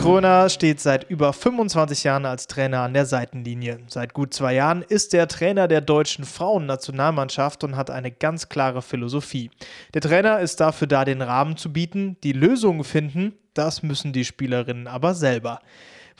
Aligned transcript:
Kröner 0.00 0.48
steht 0.48 0.80
seit 0.80 1.10
über 1.10 1.34
25 1.34 2.04
Jahren 2.04 2.24
als 2.24 2.46
Trainer 2.46 2.80
an 2.80 2.94
der 2.94 3.04
Seitenlinie. 3.04 3.80
Seit 3.86 4.14
gut 4.14 4.32
zwei 4.32 4.54
Jahren 4.54 4.80
ist 4.80 5.12
er 5.12 5.28
Trainer 5.28 5.68
der 5.68 5.82
deutschen 5.82 6.24
Frauennationalmannschaft 6.24 7.64
und 7.64 7.76
hat 7.76 7.90
eine 7.90 8.10
ganz 8.10 8.48
klare 8.48 8.80
Philosophie. 8.80 9.50
Der 9.92 10.00
Trainer 10.00 10.40
ist 10.40 10.58
dafür 10.58 10.86
da, 10.86 11.04
den 11.04 11.20
Rahmen 11.20 11.58
zu 11.58 11.70
bieten. 11.70 12.16
Die 12.24 12.32
Lösungen 12.32 12.82
finden, 12.82 13.34
das 13.52 13.82
müssen 13.82 14.14
die 14.14 14.24
Spielerinnen 14.24 14.86
aber 14.86 15.12
selber. 15.12 15.60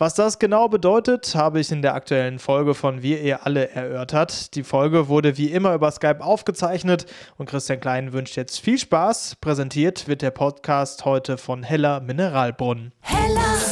Was 0.01 0.15
das 0.15 0.39
genau 0.39 0.67
bedeutet, 0.67 1.35
habe 1.35 1.61
ich 1.61 1.71
in 1.71 1.83
der 1.83 1.95
aktuellen 1.95 2.39
Folge 2.39 2.73
von 2.73 3.03
Wir 3.03 3.21
ihr 3.21 3.45
alle 3.45 3.69
erörtert. 3.69 4.55
Die 4.55 4.63
Folge 4.63 5.09
wurde 5.09 5.37
wie 5.37 5.53
immer 5.53 5.75
über 5.75 5.91
Skype 5.91 6.25
aufgezeichnet 6.25 7.05
und 7.37 7.51
Christian 7.51 7.81
Klein 7.81 8.15
wünscht 8.15 8.35
jetzt 8.39 8.61
viel 8.61 8.79
Spaß. 8.79 9.37
Präsentiert 9.43 10.09
wird 10.09 10.23
der 10.23 10.31
Podcast 10.31 11.05
heute 11.05 11.37
von 11.37 11.63
Heller 11.63 12.01
Mineralbrunnen. 12.01 12.93
Heller 13.01 13.70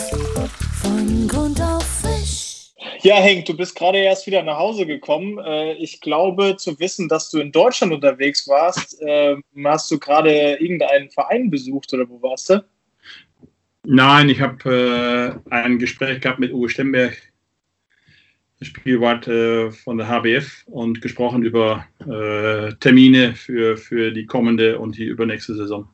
von 0.48 1.28
Grund 1.28 1.60
auf 1.60 1.84
frisch. 1.84 2.72
Ja, 3.02 3.16
Henk, 3.16 3.46
du 3.46 3.56
bist 3.56 3.76
gerade 3.76 3.98
erst 3.98 4.26
wieder 4.26 4.42
nach 4.42 4.58
Hause 4.58 4.86
gekommen. 4.86 5.38
Äh, 5.38 5.74
ich 5.74 6.00
glaube 6.00 6.56
zu 6.56 6.78
wissen, 6.80 7.08
dass 7.08 7.30
du 7.30 7.38
in 7.38 7.52
Deutschland 7.52 7.92
unterwegs 7.92 8.48
warst. 8.48 8.98
Ähm, 9.06 9.42
hast 9.64 9.90
du 9.90 9.98
gerade 9.98 10.54
irgendeinen 10.54 11.10
Verein 11.10 11.50
besucht 11.50 11.92
oder 11.92 12.08
wo 12.08 12.20
warst 12.22 12.50
du? 12.50 12.64
Nein, 13.84 14.28
ich 14.28 14.40
habe 14.40 15.40
äh, 15.50 15.50
ein 15.50 15.78
Gespräch 15.78 16.20
gehabt 16.20 16.40
mit 16.40 16.52
Uwe 16.52 16.68
Stemberg, 16.68 17.16
Spielwart 18.60 19.28
äh, 19.28 19.70
von 19.70 19.98
der 19.98 20.08
HBF, 20.08 20.64
und 20.66 21.00
gesprochen 21.00 21.42
über 21.42 21.86
äh, 22.00 22.74
Termine 22.80 23.34
für, 23.34 23.76
für 23.76 24.10
die 24.10 24.26
kommende 24.26 24.78
und 24.78 24.98
die 24.98 25.04
übernächste 25.04 25.54
Saison. 25.54 25.88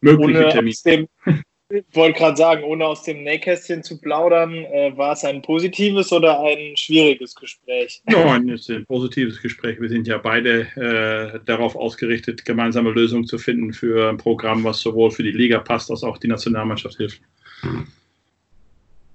Mögliche 0.00 0.48
Termine. 0.50 1.08
Ich 1.68 1.84
wollte 1.94 2.20
gerade 2.20 2.36
sagen, 2.36 2.62
ohne 2.62 2.86
aus 2.86 3.02
dem 3.02 3.24
Nähkästchen 3.24 3.82
zu 3.82 4.00
plaudern, 4.00 4.54
äh, 4.54 4.96
war 4.96 5.14
es 5.14 5.24
ein 5.24 5.42
positives 5.42 6.12
oder 6.12 6.40
ein 6.40 6.76
schwieriges 6.76 7.34
Gespräch? 7.34 8.02
Nein, 8.06 8.48
es 8.50 8.68
ist 8.68 8.70
ein 8.70 8.86
positives 8.86 9.42
Gespräch. 9.42 9.80
Wir 9.80 9.88
sind 9.88 10.06
ja 10.06 10.18
beide 10.18 10.60
äh, 10.76 11.40
darauf 11.44 11.74
ausgerichtet, 11.74 12.44
gemeinsame 12.44 12.90
Lösungen 12.90 13.26
zu 13.26 13.38
finden 13.38 13.72
für 13.72 14.08
ein 14.08 14.16
Programm, 14.16 14.62
was 14.62 14.80
sowohl 14.80 15.10
für 15.10 15.24
die 15.24 15.32
Liga 15.32 15.58
passt, 15.58 15.90
als 15.90 16.04
auch 16.04 16.18
die 16.18 16.28
Nationalmannschaft 16.28 16.98
hilft. 16.98 17.20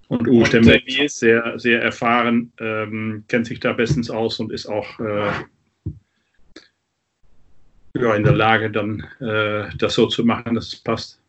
Und 0.10 0.28
Uwe 0.28 0.58
äh, 0.58 1.06
ist 1.06 1.20
sehr, 1.20 1.58
sehr 1.58 1.82
erfahren, 1.82 2.52
ähm, 2.60 3.24
kennt 3.30 3.46
sich 3.46 3.62
da 3.62 3.72
bestens 3.72 4.10
aus 4.10 4.42
und 4.42 4.52
ist 4.52 4.66
auch 4.66 5.00
äh, 5.00 5.32
ja, 7.98 8.16
in 8.16 8.24
der 8.24 8.36
Lage, 8.36 8.70
dann 8.70 9.08
äh, 9.22 9.70
das 9.78 9.94
so 9.94 10.08
zu 10.08 10.26
machen, 10.26 10.56
dass 10.56 10.68
es 10.68 10.76
passt. 10.76 11.21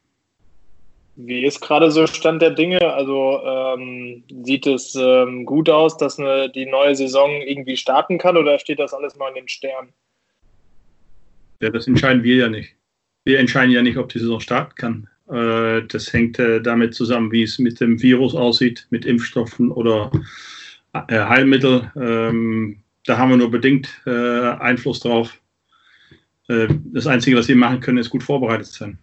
Wie 1.16 1.44
ist 1.44 1.60
gerade 1.60 1.90
so 1.90 2.06
Stand 2.06 2.40
der 2.40 2.50
Dinge? 2.50 2.80
Also 2.94 3.40
ähm, 3.44 4.24
sieht 4.44 4.66
es 4.66 4.94
ähm, 4.94 5.44
gut 5.44 5.68
aus, 5.68 5.96
dass 5.98 6.18
eine, 6.18 6.50
die 6.50 6.66
neue 6.66 6.94
Saison 6.94 7.42
irgendwie 7.42 7.76
starten 7.76 8.16
kann 8.18 8.36
oder 8.36 8.58
steht 8.58 8.78
das 8.78 8.94
alles 8.94 9.16
mal 9.16 9.28
in 9.28 9.34
den 9.34 9.48
Sternen? 9.48 9.92
Ja, 11.60 11.70
das 11.70 11.86
entscheiden 11.86 12.24
wir 12.24 12.36
ja 12.36 12.48
nicht. 12.48 12.74
Wir 13.24 13.38
entscheiden 13.38 13.70
ja 13.70 13.82
nicht, 13.82 13.98
ob 13.98 14.08
die 14.08 14.18
Saison 14.18 14.40
starten 14.40 14.74
kann. 14.74 15.08
Äh, 15.30 15.86
das 15.86 16.12
hängt 16.12 16.38
äh, 16.38 16.62
damit 16.62 16.94
zusammen, 16.94 17.30
wie 17.30 17.42
es 17.42 17.58
mit 17.58 17.80
dem 17.80 18.00
Virus 18.02 18.34
aussieht, 18.34 18.86
mit 18.90 19.04
Impfstoffen 19.04 19.70
oder 19.70 20.10
äh, 21.08 21.18
Heilmittel. 21.18 21.92
Ähm, 21.94 22.82
da 23.04 23.18
haben 23.18 23.30
wir 23.30 23.36
nur 23.36 23.50
bedingt 23.50 24.00
äh, 24.06 24.10
Einfluss 24.10 25.00
drauf. 25.00 25.38
Äh, 26.48 26.68
das 26.92 27.06
Einzige, 27.06 27.36
was 27.36 27.48
wir 27.48 27.56
machen 27.56 27.80
können, 27.80 27.98
ist 27.98 28.10
gut 28.10 28.22
vorbereitet 28.22 28.66
sein. 28.66 28.98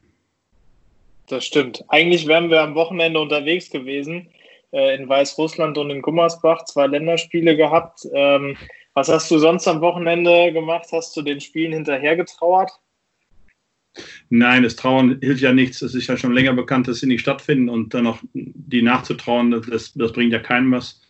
Das 1.30 1.46
stimmt. 1.46 1.86
Eigentlich 1.90 2.26
wären 2.28 2.50
wir 2.50 2.62
am 2.62 2.74
Wochenende 2.74 3.20
unterwegs 3.20 3.70
gewesen 3.70 4.30
äh, 4.74 4.96
in 4.96 5.08
Weißrussland 5.08 5.78
und 5.78 5.92
in 5.92 6.02
Gummersbach, 6.02 6.66
zwei 6.66 6.88
Länderspiele 6.88 7.56
gehabt. 7.56 8.00
Ähm, 8.14 8.58
was 8.96 9.10
hast 9.10 9.30
du 9.30 9.38
sonst 9.38 9.68
am 9.68 9.80
Wochenende 9.80 10.52
gemacht? 10.52 10.88
Hast 10.92 11.16
du 11.16 11.22
den 11.22 11.40
Spielen 11.40 11.72
hinterhergetrauert? 11.74 12.72
Nein, 14.30 14.64
das 14.64 14.76
Trauern 14.76 15.20
hilft 15.22 15.42
ja 15.42 15.54
nichts. 15.54 15.84
Es 15.84 15.94
ist 15.94 16.08
ja 16.08 16.18
schon 16.18 16.34
länger 16.34 16.54
bekannt, 16.54 16.88
dass 16.88 17.00
sie 17.00 17.08
nicht 17.08 17.22
stattfinden 17.22 17.70
und 17.70 17.94
dann 17.94 18.06
noch 18.06 18.20
die 18.34 18.82
nachzutrauen, 18.82 19.52
das, 19.52 19.94
das 19.94 20.12
bringt 20.12 20.34
ja 20.34 20.40
keinem 20.40 20.72
was. 20.72 21.02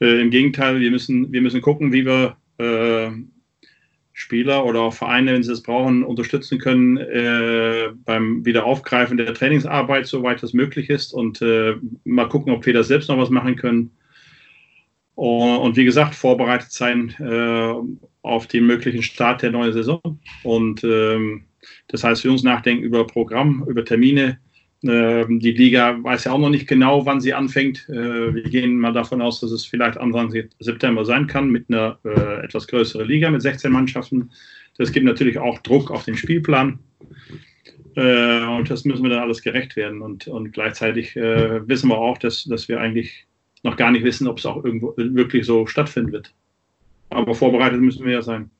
Äh, 0.00 0.20
Im 0.20 0.30
Gegenteil, 0.30 0.78
wir 0.80 0.90
müssen, 0.90 1.32
wir 1.32 1.40
müssen 1.40 1.62
gucken, 1.62 1.92
wie 1.92 2.04
wir 2.04 2.36
äh, 2.58 3.10
Spieler 4.18 4.64
oder 4.64 4.80
auch 4.80 4.94
Vereine, 4.94 5.32
wenn 5.32 5.44
sie 5.44 5.52
es 5.52 5.62
brauchen, 5.62 6.02
unterstützen 6.02 6.58
können 6.58 6.96
äh, 6.96 7.90
beim 8.04 8.44
Wiederaufgreifen 8.44 9.16
der 9.16 9.32
Trainingsarbeit, 9.32 10.08
soweit 10.08 10.42
das 10.42 10.52
möglich 10.52 10.90
ist. 10.90 11.14
Und 11.14 11.40
äh, 11.40 11.76
mal 12.02 12.28
gucken, 12.28 12.52
ob 12.52 12.66
wir 12.66 12.72
da 12.72 12.82
selbst 12.82 13.08
noch 13.08 13.16
was 13.16 13.30
machen 13.30 13.54
können. 13.54 13.92
Und, 15.14 15.76
wie 15.76 15.84
gesagt, 15.84 16.16
vorbereitet 16.16 16.72
sein 16.72 17.14
äh, 17.20 17.74
auf 18.22 18.48
den 18.48 18.66
möglichen 18.66 19.04
Start 19.04 19.42
der 19.42 19.52
neuen 19.52 19.72
Saison. 19.72 20.00
Und 20.42 20.82
ähm, 20.82 21.44
das 21.86 22.02
heißt, 22.02 22.22
für 22.22 22.32
uns 22.32 22.42
nachdenken 22.42 22.82
über 22.82 23.06
Programm, 23.06 23.64
über 23.68 23.84
Termine, 23.84 24.40
die 24.82 25.52
Liga 25.52 26.02
weiß 26.02 26.24
ja 26.24 26.32
auch 26.32 26.38
noch 26.38 26.50
nicht 26.50 26.68
genau, 26.68 27.04
wann 27.04 27.20
sie 27.20 27.34
anfängt. 27.34 27.88
Äh, 27.88 28.34
wir 28.34 28.44
gehen 28.44 28.78
mal 28.78 28.92
davon 28.92 29.20
aus, 29.20 29.40
dass 29.40 29.50
es 29.50 29.66
vielleicht 29.66 29.98
Anfang 29.98 30.32
September 30.60 31.04
sein 31.04 31.26
kann 31.26 31.50
mit 31.50 31.66
einer 31.68 31.98
äh, 32.04 32.44
etwas 32.44 32.68
größeren 32.68 33.06
Liga 33.06 33.30
mit 33.30 33.42
16 33.42 33.72
Mannschaften. 33.72 34.30
Das 34.76 34.92
gibt 34.92 35.04
natürlich 35.04 35.38
auch 35.38 35.58
Druck 35.58 35.90
auf 35.90 36.04
den 36.04 36.16
Spielplan. 36.16 36.78
Äh, 37.96 38.44
und 38.44 38.70
das 38.70 38.84
müssen 38.84 39.02
wir 39.02 39.10
dann 39.10 39.24
alles 39.24 39.42
gerecht 39.42 39.74
werden. 39.74 40.00
Und, 40.00 40.28
und 40.28 40.52
gleichzeitig 40.52 41.16
wissen 41.16 41.88
wir 41.88 41.98
auch, 41.98 42.18
dass, 42.18 42.44
dass 42.44 42.68
wir 42.68 42.80
eigentlich 42.80 43.26
noch 43.64 43.76
gar 43.76 43.90
nicht 43.90 44.04
wissen, 44.04 44.28
ob 44.28 44.38
es 44.38 44.46
auch 44.46 44.64
irgendwo 44.64 44.94
wirklich 44.96 45.44
so 45.44 45.66
stattfinden 45.66 46.12
wird. 46.12 46.32
Aber 47.10 47.34
vorbereitet 47.34 47.80
müssen 47.80 48.06
wir 48.06 48.12
ja 48.12 48.22
sein. 48.22 48.50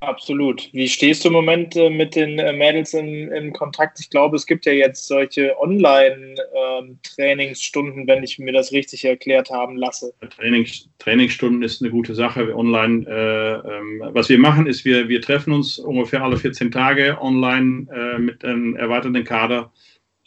Absolut. 0.00 0.68
Wie 0.72 0.88
stehst 0.88 1.24
du 1.24 1.28
im 1.28 1.34
Moment 1.34 1.76
äh, 1.76 1.90
mit 1.90 2.14
den 2.14 2.38
äh, 2.38 2.54
Mädels 2.54 2.94
in, 2.94 3.30
in, 3.32 3.52
Kontakt? 3.52 4.00
Ich 4.00 4.08
glaube, 4.08 4.36
es 4.36 4.46
gibt 4.46 4.64
ja 4.64 4.72
jetzt 4.72 5.06
solche 5.06 5.54
Online-Trainingsstunden, 5.60 8.00
ähm, 8.00 8.06
wenn 8.06 8.22
ich 8.22 8.38
mir 8.38 8.52
das 8.52 8.72
richtig 8.72 9.04
erklärt 9.04 9.50
haben 9.50 9.76
lasse. 9.76 10.14
Trainings, 10.34 10.88
Trainingsstunden 10.98 11.62
ist 11.62 11.82
eine 11.82 11.90
gute 11.90 12.14
Sache. 12.14 12.56
Online, 12.56 13.06
äh, 13.06 13.56
ähm, 13.76 14.02
was 14.14 14.30
wir 14.30 14.38
machen, 14.38 14.66
ist, 14.66 14.86
wir, 14.86 15.10
wir 15.10 15.20
treffen 15.20 15.52
uns 15.52 15.78
ungefähr 15.78 16.22
alle 16.22 16.38
14 16.38 16.70
Tage 16.70 17.18
online 17.20 17.86
äh, 17.94 18.18
mit 18.18 18.42
einem 18.42 18.76
erweiterten 18.76 19.22
Kader 19.24 19.70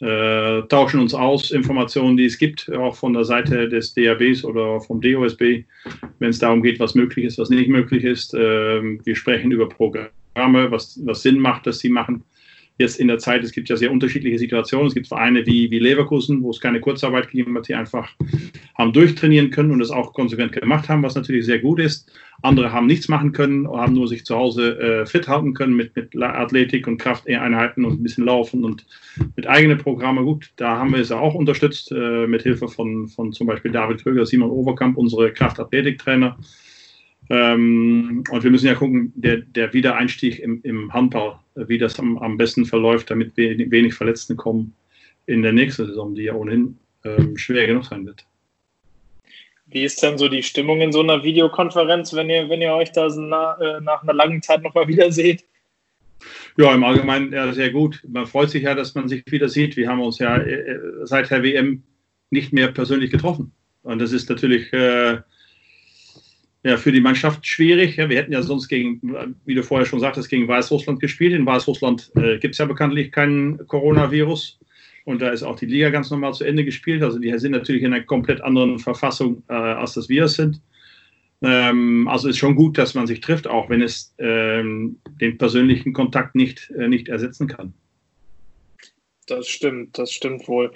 äh, 0.00 0.62
tauschen 0.68 1.00
uns 1.00 1.14
aus, 1.14 1.50
Informationen, 1.50 2.16
die 2.16 2.24
es 2.24 2.38
gibt, 2.38 2.70
auch 2.72 2.96
von 2.96 3.12
der 3.12 3.24
Seite 3.24 3.68
des 3.68 3.94
DABs 3.94 4.44
oder 4.44 4.80
vom 4.80 5.00
DOSB, 5.00 5.64
wenn 6.18 6.30
es 6.30 6.38
darum 6.38 6.62
geht, 6.62 6.80
was 6.80 6.94
möglich 6.94 7.24
ist, 7.24 7.38
was 7.38 7.50
nicht 7.50 7.68
möglich 7.68 8.04
ist. 8.04 8.34
Äh, 8.34 8.82
wir 9.04 9.16
sprechen 9.16 9.52
über 9.52 9.68
Programme, 9.68 10.10
was, 10.70 11.00
was 11.04 11.22
Sinn 11.22 11.38
macht, 11.38 11.66
dass 11.66 11.78
sie 11.78 11.90
machen 11.90 12.24
jetzt 12.78 12.98
in 12.98 13.08
der 13.08 13.18
Zeit, 13.18 13.44
es 13.44 13.52
gibt 13.52 13.68
ja 13.68 13.76
sehr 13.76 13.92
unterschiedliche 13.92 14.38
Situationen. 14.38 14.88
Es 14.88 14.94
gibt 14.94 15.06
Vereine 15.06 15.46
wie, 15.46 15.70
wie 15.70 15.78
Leverkusen, 15.78 16.42
wo 16.42 16.50
es 16.50 16.60
keine 16.60 16.80
Kurzarbeit 16.80 17.30
gegeben 17.30 17.56
hat, 17.56 17.68
die 17.68 17.74
einfach 17.74 18.10
haben 18.76 18.92
durchtrainieren 18.92 19.50
können 19.50 19.70
und 19.70 19.78
das 19.78 19.90
auch 19.90 20.12
konsequent 20.12 20.52
gemacht 20.52 20.88
haben, 20.88 21.02
was 21.02 21.14
natürlich 21.14 21.46
sehr 21.46 21.60
gut 21.60 21.78
ist. 21.78 22.10
Andere 22.42 22.72
haben 22.72 22.86
nichts 22.86 23.08
machen 23.08 23.32
können, 23.32 23.68
haben 23.68 23.94
nur 23.94 24.08
sich 24.08 24.24
zu 24.26 24.34
Hause 24.34 24.78
äh, 24.78 25.06
fit 25.06 25.28
halten 25.28 25.54
können 25.54 25.76
mit, 25.76 25.94
mit 25.94 26.20
Athletik 26.20 26.86
und 26.88 26.98
Krafteinheiten 26.98 27.84
und 27.84 28.00
ein 28.00 28.02
bisschen 28.02 28.24
Laufen 28.24 28.64
und 28.64 28.84
mit 29.36 29.46
eigenen 29.46 29.78
Programmen. 29.78 30.24
Gut, 30.24 30.50
da 30.56 30.76
haben 30.76 30.92
wir 30.92 31.00
es 31.00 31.12
auch 31.12 31.34
unterstützt, 31.34 31.92
äh, 31.92 32.26
mit 32.26 32.42
Hilfe 32.42 32.68
von, 32.68 33.06
von 33.06 33.32
zum 33.32 33.46
Beispiel 33.46 33.70
David 33.70 34.02
Kröger, 34.02 34.26
Simon 34.26 34.50
Overkamp, 34.50 34.96
unsere 34.96 35.32
Kraftathletiktrainer. 35.32 36.36
Ähm, 37.30 38.24
und 38.30 38.44
wir 38.44 38.50
müssen 38.50 38.66
ja 38.66 38.74
gucken, 38.74 39.12
der, 39.14 39.38
der 39.38 39.72
Wiedereinstieg 39.72 40.40
im, 40.40 40.60
im 40.62 40.92
Handball, 40.92 41.38
wie 41.54 41.78
das 41.78 41.98
am, 41.98 42.18
am 42.18 42.36
besten 42.36 42.66
verläuft, 42.66 43.10
damit 43.10 43.36
wenig, 43.36 43.70
wenig 43.70 43.94
Verletzte 43.94 44.36
kommen 44.36 44.74
in 45.26 45.42
der 45.42 45.52
nächsten 45.52 45.86
Saison, 45.86 46.14
die 46.14 46.24
ja 46.24 46.34
ohnehin 46.34 46.76
ähm, 47.04 47.36
schwer 47.36 47.66
genug 47.66 47.86
sein 47.86 48.06
wird. 48.06 48.26
Wie 49.66 49.84
ist 49.84 50.02
denn 50.02 50.18
so 50.18 50.28
die 50.28 50.42
Stimmung 50.42 50.80
in 50.80 50.92
so 50.92 51.00
einer 51.00 51.22
Videokonferenz, 51.22 52.12
wenn 52.14 52.28
ihr, 52.28 52.48
wenn 52.48 52.60
ihr 52.60 52.74
euch 52.74 52.92
da 52.92 53.08
nach, 53.08 53.58
äh, 53.58 53.80
nach 53.80 54.02
einer 54.02 54.12
langen 54.12 54.42
Zeit 54.42 54.62
nochmal 54.62 54.86
wieder 54.88 55.10
seht? 55.10 55.44
Ja, 56.56 56.72
im 56.74 56.84
Allgemeinen 56.84 57.32
ja, 57.32 57.52
sehr 57.52 57.70
gut. 57.70 58.02
Man 58.06 58.26
freut 58.26 58.50
sich 58.50 58.62
ja, 58.62 58.74
dass 58.74 58.94
man 58.94 59.08
sich 59.08 59.24
wieder 59.26 59.48
sieht. 59.48 59.76
Wir 59.76 59.88
haben 59.88 60.00
uns 60.00 60.18
ja 60.18 60.36
äh, 60.36 60.52
äh 60.52 60.80
seit 61.04 61.30
der 61.30 61.42
WM 61.42 61.82
nicht 62.30 62.52
mehr 62.52 62.68
persönlich 62.68 63.10
getroffen. 63.10 63.52
Und 63.82 63.98
das 63.98 64.12
ist 64.12 64.28
natürlich 64.30 64.72
äh, 64.72 65.18
ja, 66.64 66.78
für 66.78 66.92
die 66.92 67.00
Mannschaft 67.00 67.46
schwierig. 67.46 67.96
Ja, 67.96 68.08
wir 68.08 68.16
hätten 68.16 68.32
ja 68.32 68.42
sonst 68.42 68.68
gegen, 68.68 69.00
wie 69.44 69.54
du 69.54 69.62
vorher 69.62 69.86
schon 69.86 70.00
sagtest, 70.00 70.30
gegen 70.30 70.48
Weißrussland 70.48 70.98
gespielt. 70.98 71.34
In 71.34 71.44
Weißrussland 71.44 72.10
äh, 72.16 72.38
gibt 72.38 72.54
es 72.54 72.58
ja 72.58 72.64
bekanntlich 72.64 73.12
keinen 73.12 73.66
Coronavirus. 73.66 74.58
Und 75.04 75.20
da 75.20 75.28
ist 75.28 75.42
auch 75.42 75.56
die 75.56 75.66
Liga 75.66 75.90
ganz 75.90 76.10
normal 76.10 76.32
zu 76.32 76.44
Ende 76.44 76.64
gespielt. 76.64 77.02
Also 77.02 77.18
die 77.18 77.36
sind 77.38 77.52
natürlich 77.52 77.82
in 77.82 77.92
einer 77.92 78.02
komplett 78.02 78.40
anderen 78.40 78.78
Verfassung, 78.78 79.42
äh, 79.48 79.52
als 79.52 79.92
das 79.92 80.08
wir 80.08 80.26
sind. 80.28 80.62
Ähm, 81.42 82.08
also 82.08 82.28
ist 82.28 82.38
schon 82.38 82.54
gut, 82.54 82.78
dass 82.78 82.94
man 82.94 83.06
sich 83.06 83.20
trifft, 83.20 83.46
auch 83.46 83.68
wenn 83.68 83.82
es 83.82 84.14
ähm, 84.16 84.96
den 85.20 85.36
persönlichen 85.36 85.92
Kontakt 85.92 86.34
nicht, 86.34 86.70
äh, 86.70 86.88
nicht 86.88 87.08
ersetzen 87.08 87.46
kann. 87.46 87.74
Das 89.26 89.48
stimmt, 89.48 89.98
das 89.98 90.12
stimmt 90.12 90.46
wohl. 90.48 90.70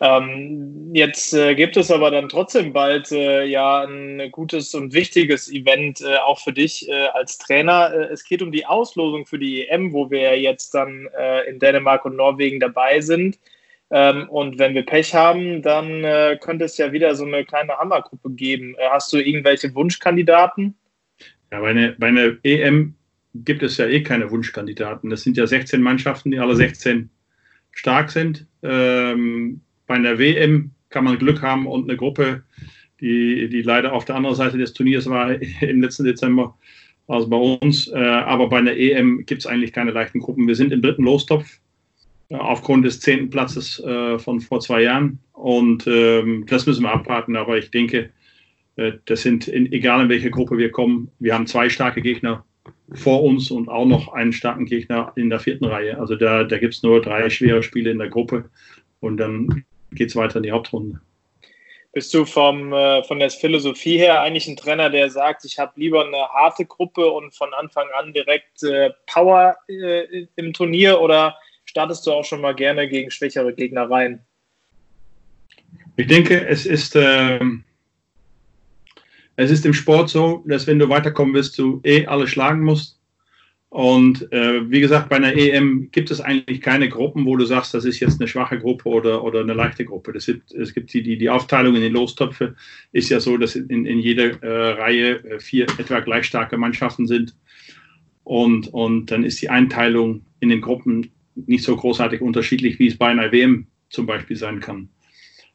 Ähm, 0.00 0.90
jetzt 0.92 1.32
äh, 1.34 1.54
gibt 1.54 1.76
es 1.76 1.90
aber 1.90 2.10
dann 2.10 2.28
trotzdem 2.28 2.72
bald 2.72 3.12
äh, 3.12 3.44
ja 3.44 3.82
ein 3.84 4.30
gutes 4.32 4.74
und 4.74 4.92
wichtiges 4.92 5.50
Event 5.50 6.00
äh, 6.00 6.16
auch 6.16 6.40
für 6.40 6.52
dich 6.52 6.88
äh, 6.88 7.06
als 7.14 7.38
Trainer. 7.38 7.92
Äh, 7.92 8.12
es 8.12 8.24
geht 8.24 8.42
um 8.42 8.50
die 8.50 8.66
Auslosung 8.66 9.24
für 9.24 9.38
die 9.38 9.68
EM, 9.68 9.92
wo 9.92 10.10
wir 10.10 10.40
jetzt 10.40 10.74
dann 10.74 11.08
äh, 11.16 11.48
in 11.48 11.60
Dänemark 11.60 12.04
und 12.04 12.16
Norwegen 12.16 12.58
dabei 12.58 13.00
sind. 13.00 13.38
Ähm, 13.90 14.28
und 14.30 14.58
wenn 14.58 14.74
wir 14.74 14.84
Pech 14.84 15.14
haben, 15.14 15.62
dann 15.62 16.02
könnte 16.40 16.64
es 16.64 16.78
ja 16.78 16.92
wieder 16.92 17.14
so 17.14 17.24
eine 17.24 17.44
kleine 17.44 17.76
Hammergruppe 17.76 18.30
geben. 18.30 18.74
hast 18.90 19.12
du 19.12 19.18
irgendwelche 19.18 19.74
Wunschkandidaten? 19.74 20.74
Ja, 21.52 21.60
bei 21.60 21.70
einer, 21.70 21.92
bei 21.92 22.08
einer 22.08 22.36
EM 22.42 22.94
gibt 23.34 23.62
es 23.62 23.76
ja 23.76 23.86
eh 23.86 24.02
keine 24.02 24.30
Wunschkandidaten. 24.30 25.10
Das 25.10 25.22
sind 25.22 25.36
ja 25.36 25.46
16 25.46 25.82
Mannschaften, 25.82 26.30
die 26.30 26.38
alle 26.38 26.56
16 26.56 27.10
stark 27.72 28.10
sind. 28.10 28.46
Ähm, 28.62 29.60
bei 29.86 29.94
einer 29.94 30.18
WM 30.18 30.70
kann 30.90 31.04
man 31.04 31.18
Glück 31.18 31.42
haben 31.42 31.66
und 31.66 31.88
eine 31.88 31.96
Gruppe, 31.96 32.42
die, 33.00 33.48
die 33.48 33.62
leider 33.62 33.92
auf 33.92 34.04
der 34.04 34.14
anderen 34.14 34.36
Seite 34.36 34.58
des 34.58 34.72
Turniers 34.72 35.08
war 35.08 35.40
im 35.62 35.82
letzten 35.82 36.04
Dezember, 36.04 36.56
also 37.08 37.28
bei 37.28 37.36
uns. 37.36 37.88
Äh, 37.88 37.98
aber 37.98 38.48
bei 38.48 38.58
einer 38.58 38.76
EM 38.76 39.26
gibt 39.26 39.42
es 39.42 39.46
eigentlich 39.46 39.72
keine 39.72 39.90
leichten 39.90 40.20
Gruppen. 40.20 40.46
Wir 40.46 40.54
sind 40.54 40.72
im 40.72 40.82
dritten 40.82 41.04
Lostopf 41.04 41.58
äh, 42.28 42.36
aufgrund 42.36 42.84
des 42.84 43.00
zehnten 43.00 43.30
Platzes 43.30 43.80
äh, 43.80 44.18
von 44.18 44.40
vor 44.40 44.60
zwei 44.60 44.82
Jahren. 44.82 45.18
Und 45.32 45.86
ähm, 45.86 46.44
das 46.46 46.66
müssen 46.66 46.82
wir 46.82 46.92
abwarten. 46.92 47.36
Aber 47.36 47.58
ich 47.58 47.70
denke, 47.70 48.10
äh, 48.76 48.92
das 49.06 49.22
sind, 49.22 49.48
in, 49.48 49.72
egal 49.72 50.02
in 50.02 50.08
welche 50.08 50.30
Gruppe 50.30 50.58
wir 50.58 50.70
kommen, 50.70 51.10
wir 51.18 51.34
haben 51.34 51.46
zwei 51.46 51.68
starke 51.68 52.02
Gegner 52.02 52.44
vor 52.94 53.22
uns 53.22 53.50
und 53.50 53.68
auch 53.68 53.86
noch 53.86 54.12
einen 54.12 54.32
starken 54.32 54.66
Gegner 54.66 55.12
in 55.16 55.30
der 55.30 55.40
vierten 55.40 55.64
Reihe. 55.64 55.98
Also 55.98 56.16
da, 56.16 56.44
da 56.44 56.58
gibt 56.58 56.74
es 56.74 56.82
nur 56.82 57.00
drei 57.00 57.30
schwere 57.30 57.62
Spiele 57.62 57.90
in 57.90 57.98
der 57.98 58.08
Gruppe 58.08 58.50
und 59.00 59.16
dann 59.16 59.64
geht 59.92 60.10
es 60.10 60.16
weiter 60.16 60.36
in 60.36 60.42
die 60.44 60.52
Hauptrunde. 60.52 61.00
Bist 61.92 62.14
du 62.14 62.24
vom, 62.24 62.72
äh, 62.72 63.02
von 63.04 63.18
der 63.18 63.30
Philosophie 63.30 63.98
her 63.98 64.22
eigentlich 64.22 64.48
ein 64.48 64.56
Trainer, 64.56 64.88
der 64.88 65.10
sagt, 65.10 65.44
ich 65.44 65.58
habe 65.58 65.72
lieber 65.76 66.06
eine 66.06 66.16
harte 66.32 66.64
Gruppe 66.64 67.10
und 67.10 67.34
von 67.34 67.52
Anfang 67.52 67.86
an 67.98 68.14
direkt 68.14 68.62
äh, 68.62 68.90
Power 69.06 69.56
äh, 69.68 70.26
im 70.36 70.54
Turnier 70.54 71.00
oder 71.00 71.36
startest 71.66 72.06
du 72.06 72.12
auch 72.12 72.24
schon 72.24 72.40
mal 72.40 72.54
gerne 72.54 72.88
gegen 72.88 73.10
schwächere 73.10 73.52
Gegner 73.52 73.90
rein? 73.90 74.24
Ich 75.96 76.06
denke, 76.06 76.46
es 76.46 76.64
ist, 76.64 76.96
ähm, 76.96 77.64
es 79.36 79.50
ist 79.50 79.66
im 79.66 79.74
Sport 79.74 80.10
so, 80.10 80.44
dass 80.46 80.66
wenn 80.66 80.78
du 80.78 80.88
weiterkommen 80.88 81.34
willst, 81.34 81.58
du 81.58 81.80
eh 81.84 82.06
alle 82.06 82.26
schlagen 82.26 82.62
musst. 82.62 82.98
Und 83.70 84.30
äh, 84.32 84.70
wie 84.70 84.80
gesagt, 84.80 85.08
bei 85.08 85.16
einer 85.16 85.34
EM 85.34 85.88
gibt 85.92 86.10
es 86.10 86.20
eigentlich 86.20 86.60
keine 86.60 86.90
Gruppen, 86.90 87.24
wo 87.24 87.36
du 87.36 87.46
sagst, 87.46 87.72
das 87.72 87.86
ist 87.86 88.00
jetzt 88.00 88.20
eine 88.20 88.28
schwache 88.28 88.58
Gruppe 88.58 88.90
oder, 88.90 89.24
oder 89.24 89.40
eine 89.40 89.54
leichte 89.54 89.86
Gruppe. 89.86 90.12
Das 90.12 90.26
gibt, 90.26 90.52
es 90.52 90.74
gibt 90.74 90.92
die, 90.92 91.02
die, 91.02 91.16
die 91.16 91.30
Aufteilung 91.30 91.74
in 91.74 91.80
den 91.80 91.94
Lostöpfe 91.94 92.54
ist 92.92 93.08
ja 93.08 93.18
so, 93.18 93.38
dass 93.38 93.56
in, 93.56 93.86
in 93.86 93.98
jeder 93.98 94.42
äh, 94.42 94.72
Reihe 94.72 95.24
äh, 95.24 95.40
vier 95.40 95.64
etwa 95.78 96.00
gleich 96.00 96.26
starke 96.26 96.58
Mannschaften 96.58 97.06
sind. 97.06 97.34
Und, 98.24 98.68
und 98.74 99.10
dann 99.10 99.24
ist 99.24 99.40
die 99.40 99.48
Einteilung 99.48 100.26
in 100.40 100.50
den 100.50 100.60
Gruppen 100.60 101.10
nicht 101.34 101.64
so 101.64 101.74
großartig 101.74 102.20
unterschiedlich, 102.20 102.78
wie 102.78 102.88
es 102.88 102.98
bei 102.98 103.08
einer 103.08 103.32
WM 103.32 103.68
zum 103.88 104.04
Beispiel 104.04 104.36
sein 104.36 104.60
kann. 104.60 104.90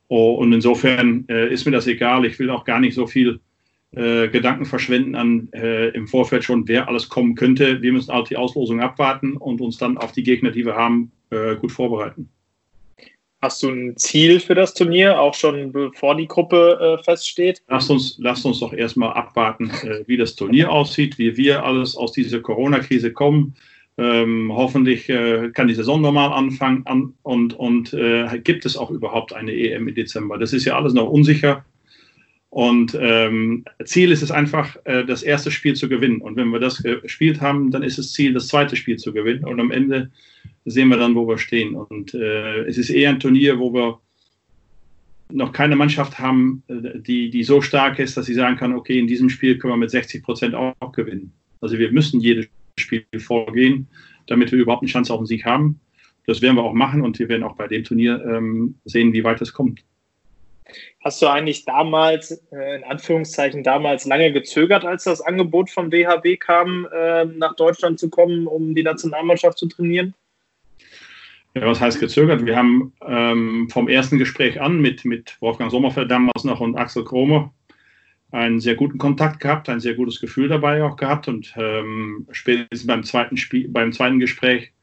Oh, 0.08 0.34
und 0.34 0.54
insofern 0.54 1.26
äh, 1.30 1.54
ist 1.54 1.66
mir 1.66 1.72
das 1.72 1.86
egal. 1.86 2.26
Ich 2.26 2.40
will 2.40 2.50
auch 2.50 2.66
gar 2.66 2.80
nicht 2.80 2.96
so 2.96 3.06
viel 3.06 3.42
äh, 3.96 4.28
Gedanken 4.28 4.66
verschwenden 4.66 5.16
an 5.16 5.50
äh, 5.54 5.90
im 5.90 6.08
Vorfeld 6.08 6.44
schon, 6.44 6.68
wer 6.68 6.88
alles 6.88 7.08
kommen 7.08 7.36
könnte. 7.36 7.82
Wir 7.82 7.94
müssen 7.94 8.12
auch 8.12 8.28
die 8.28 8.36
Auslosung 8.36 8.82
abwarten 8.82 9.38
und 9.38 9.62
uns 9.62 9.78
dann 9.78 9.98
auf 9.98 10.12
die 10.12 10.24
Gegner, 10.24 10.52
die 10.52 10.66
wir 10.66 10.76
haben, 10.76 11.12
äh, 11.30 11.56
gut 11.56 11.72
vorbereiten. 11.72 12.30
Hast 13.42 13.64
du 13.64 13.70
ein 13.70 13.96
Ziel 13.96 14.40
für 14.40 14.56
das 14.56 14.74
Turnier, 14.74 15.20
auch 15.20 15.34
schon 15.34 15.72
bevor 15.72 16.16
die 16.18 16.28
Gruppe 16.28 16.98
äh, 17.00 17.04
feststeht? 17.04 17.62
Lasst 17.70 17.90
uns, 17.90 18.18
lasst 18.20 18.46
uns 18.46 18.60
doch 18.60 18.74
erstmal 18.74 19.14
abwarten, 19.14 19.70
äh, 19.84 20.04
wie 20.06 20.18
das 20.18 20.36
Turnier 20.36 20.72
aussieht, 20.72 21.18
wie 21.18 21.38
wir 21.38 21.64
alles 21.64 21.96
aus 21.96 22.12
dieser 22.12 22.40
Corona-Krise 22.40 23.14
kommen. 23.14 23.56
Ähm, 24.00 24.52
hoffentlich 24.54 25.08
äh, 25.08 25.50
kann 25.52 25.68
die 25.68 25.76
Saison 25.76 26.02
normal 26.02 26.34
anfangen 26.34 26.86
an, 26.86 27.14
und, 27.24 27.54
und 27.54 27.96
gibt 28.44 28.66
es 28.66 28.76
auch 28.76 28.92
überhaupt 28.92 29.34
eine 29.34 29.54
EM 29.54 29.88
im 29.88 29.96
Dezember. 29.96 30.38
Das 30.38 30.52
ist 30.52 30.66
ja 30.66 30.76
alles 30.76 30.94
noch 30.94 31.10
unsicher. 31.10 31.64
Und 32.58 32.98
ähm, 33.00 33.66
Ziel 33.86 34.12
ist 34.12 34.24
es 34.24 34.32
einfach, 34.32 34.78
äh, 34.86 35.06
das 35.06 35.22
erste 35.22 35.52
Spiel 35.52 35.76
zu 35.76 35.88
gewinnen. 35.88 36.22
Und 36.22 36.38
wenn 36.38 36.50
wir 36.50 36.60
das 36.60 36.82
gespielt 36.82 37.40
haben, 37.40 37.70
dann 37.70 37.84
ist 37.84 38.00
es 38.00 38.14
Ziel, 38.14 38.34
das 38.34 38.48
zweite 38.48 38.76
Spiel 38.76 38.98
zu 38.98 39.14
gewinnen. 39.14 39.46
Und 39.46 39.60
am 39.60 39.70
Ende 39.70 40.10
sehen 40.66 40.88
wir 40.88 40.98
dann, 40.98 41.14
wo 41.14 41.28
wir 41.28 41.38
stehen. 41.38 41.76
Und 41.76 42.16
äh, 42.16 42.62
es 42.62 42.80
ist 42.80 42.90
eher 42.90 43.12
ein 43.12 43.20
Turnier, 43.20 43.60
wo 43.60 43.76
wir 43.76 44.00
noch 45.32 45.52
keine 45.52 45.76
Mannschaft 45.76 46.18
haben, 46.18 46.64
äh, 46.68 46.98
die, 47.00 47.30
die 47.30 47.44
so 47.44 47.62
stark 47.62 48.00
ist, 48.00 48.18
dass 48.18 48.26
sie 48.26 48.34
sagen 48.34 48.58
kann, 48.58 48.74
okay, 48.74 48.98
in 48.98 49.06
diesem 49.06 49.30
Spiel 49.30 49.60
können 49.60 49.74
wir 49.74 49.78
mit 49.78 49.92
60 49.92 50.24
Prozent 50.24 50.56
auch, 50.56 50.74
gewinnen. 50.94 51.32
Also 51.62 51.78
wir 51.78 51.92
müssen 51.92 52.22
jedes 52.22 52.48
Spiel 52.80 53.06
vorgehen, 53.20 53.86
damit 54.26 54.52
wir 54.52 54.58
überhaupt 54.58 54.82
eine 54.82 54.90
Chance 54.90 55.14
auf 55.14 55.20
den 55.20 55.28
Sieg 55.28 55.46
haben. 55.46 55.80
Das 56.26 56.42
werden 56.42 56.56
wir 56.56 56.64
auch 56.64 56.74
machen 56.74 57.04
und 57.04 57.20
wir 57.20 57.30
werden 57.30 57.44
auch 57.44 57.56
bei 57.56 57.68
dem 57.68 57.84
Turnier 57.84 58.20
ähm, 58.26 58.74
sehen, 58.84 59.14
wie 59.14 59.24
weit 59.24 59.44
es 59.44 59.54
kommt. 59.54 59.84
Hast 61.04 61.22
du 61.22 61.28
eigentlich 61.28 61.66
damals, 61.66 62.32
äh, 62.52 62.78
in 62.78 62.84
Anführungszeichen, 62.84 63.64
damals 63.64 64.06
lange 64.06 64.32
gezögert, 64.32 64.84
als 64.84 65.06
das 65.06 65.22
Angebot 65.22 65.70
vom 65.70 65.92
WHB 65.92 66.40
kam, 66.40 66.88
äh, 66.94 67.26
nach 67.26 67.56
Deutschland 67.56 68.00
zu 68.00 68.10
kommen, 68.10 68.48
um 68.48 68.76
die 68.76 68.84
Nationalmannschaft 68.84 69.58
zu 69.58 69.68
trainieren? 69.68 70.14
Ja, 71.54 71.66
was 71.66 71.82
heißt 71.82 72.00
gezögert? 72.00 72.46
Wir 72.46 72.56
haben 72.56 72.94
ähm, 73.06 73.70
vom 73.72 73.88
ersten 73.88 74.18
Gespräch 74.18 74.62
an 74.62 74.80
mit, 74.80 75.06
mit 75.06 75.38
Wolfgang 75.42 75.72
Sommerfeld 75.72 76.12
damals 76.12 76.44
noch 76.44 76.60
und 76.60 76.76
Axel 76.76 77.04
Kromer 77.04 77.54
einen 78.32 78.60
sehr 78.60 78.76
guten 78.76 78.98
Kontakt 78.98 79.40
gehabt, 79.40 79.70
ein 79.70 79.80
sehr 79.80 79.94
gutes 79.94 80.20
Gefühl 80.20 80.50
dabei 80.50 80.84
auch 80.84 80.98
gehabt 80.98 81.28
und 81.28 81.54
ähm, 81.56 82.28
spätestens 82.32 82.86
beim 82.86 83.04
zweiten, 83.04 83.38
Spiel, 83.38 83.70
beim 83.70 83.94
zweiten 83.94 84.20
Gespräch 84.20 84.74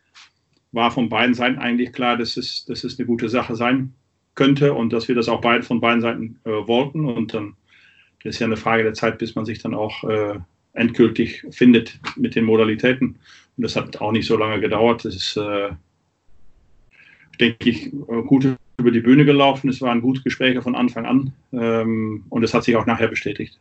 war 0.73 0.91
von 0.91 1.09
beiden 1.09 1.35
Seiten 1.35 1.59
eigentlich 1.59 1.93
klar, 1.93 2.17
dass 2.17 2.37
es, 2.37 2.65
dass 2.65 2.85
es 2.85 2.99
eine 2.99 3.07
gute 3.07 3.29
Sache 3.29 3.55
sein 3.55 3.95
könnte 4.35 4.75
und 4.75 4.93
dass 4.93 5.09
wir 5.09 5.15
das 5.15 5.29
auch 5.29 5.41
beid, 5.41 5.65
von 5.65 5.81
beiden 5.81 6.01
Seiten 6.01 6.39
äh, 6.45 6.51
wollten. 6.51 7.05
Und 7.07 7.35
dann 7.35 7.57
ist 8.25 8.39
ja 8.39 8.47
eine 8.47 8.57
Frage 8.57 8.83
der 8.83 8.95
Zeit, 8.95 9.19
bis 9.19 9.35
man 9.35 9.45
sich 9.45 9.61
dann 9.61 9.75
auch 9.75 10.03
äh, 10.05 10.39
endgültig 10.73 11.45
findet 11.51 11.99
mit 12.17 12.35
den 12.35 12.45
Modalitäten. 12.45 13.19
Und 13.57 13.63
das 13.63 13.77
hat 13.77 14.01
auch 14.01 14.13
nicht 14.13 14.27
so 14.27 14.37
lange 14.37 14.61
gedauert. 14.61 15.05
Das 15.05 15.15
ist, 15.15 15.37
äh, 15.37 15.71
denke 17.39 17.71
ich, 17.71 17.91
gut 18.27 18.57
über 18.79 18.91
die 18.91 19.01
Bühne 19.01 19.25
gelaufen. 19.25 19.69
Es 19.69 19.81
waren 19.81 20.01
gute 20.01 20.23
Gespräche 20.23 20.63
von 20.63 20.75
Anfang 20.75 21.07
an 21.07 21.33
ähm, 21.53 22.25
und 22.31 22.43
es 22.43 22.55
hat 22.55 22.65
sich 22.65 22.77
auch 22.77 22.87
nachher 22.87 23.09
bestätigt. 23.09 23.61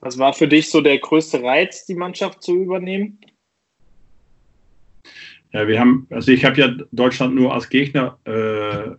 Was 0.00 0.18
war 0.18 0.34
für 0.34 0.48
dich 0.48 0.70
so 0.70 0.80
der 0.80 0.98
größte 0.98 1.42
Reiz, 1.42 1.86
die 1.86 1.94
Mannschaft 1.94 2.42
zu 2.42 2.56
übernehmen? 2.56 3.18
Ja, 5.52 5.68
wir 5.68 5.78
haben, 5.78 6.06
also 6.10 6.32
ich 6.32 6.44
habe 6.44 6.60
ja 6.60 6.68
Deutschland 6.92 7.34
nur 7.34 7.54
als 7.54 7.68
Gegner 7.68 8.18
äh, 8.24 8.96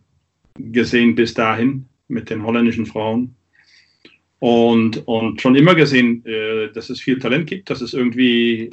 gesehen 0.56 1.16
bis 1.16 1.34
dahin 1.34 1.86
mit 2.08 2.30
den 2.30 2.44
holländischen 2.44 2.86
Frauen. 2.86 3.36
Und, 4.40 5.08
und 5.08 5.42
schon 5.42 5.56
immer 5.56 5.76
gesehen, 5.76 6.26
äh, 6.26 6.72
dass 6.72 6.90
es 6.90 7.00
viel 7.00 7.20
Talent 7.20 7.48
gibt, 7.48 7.70
dass 7.70 7.82
es 7.82 7.94
irgendwie 7.94 8.70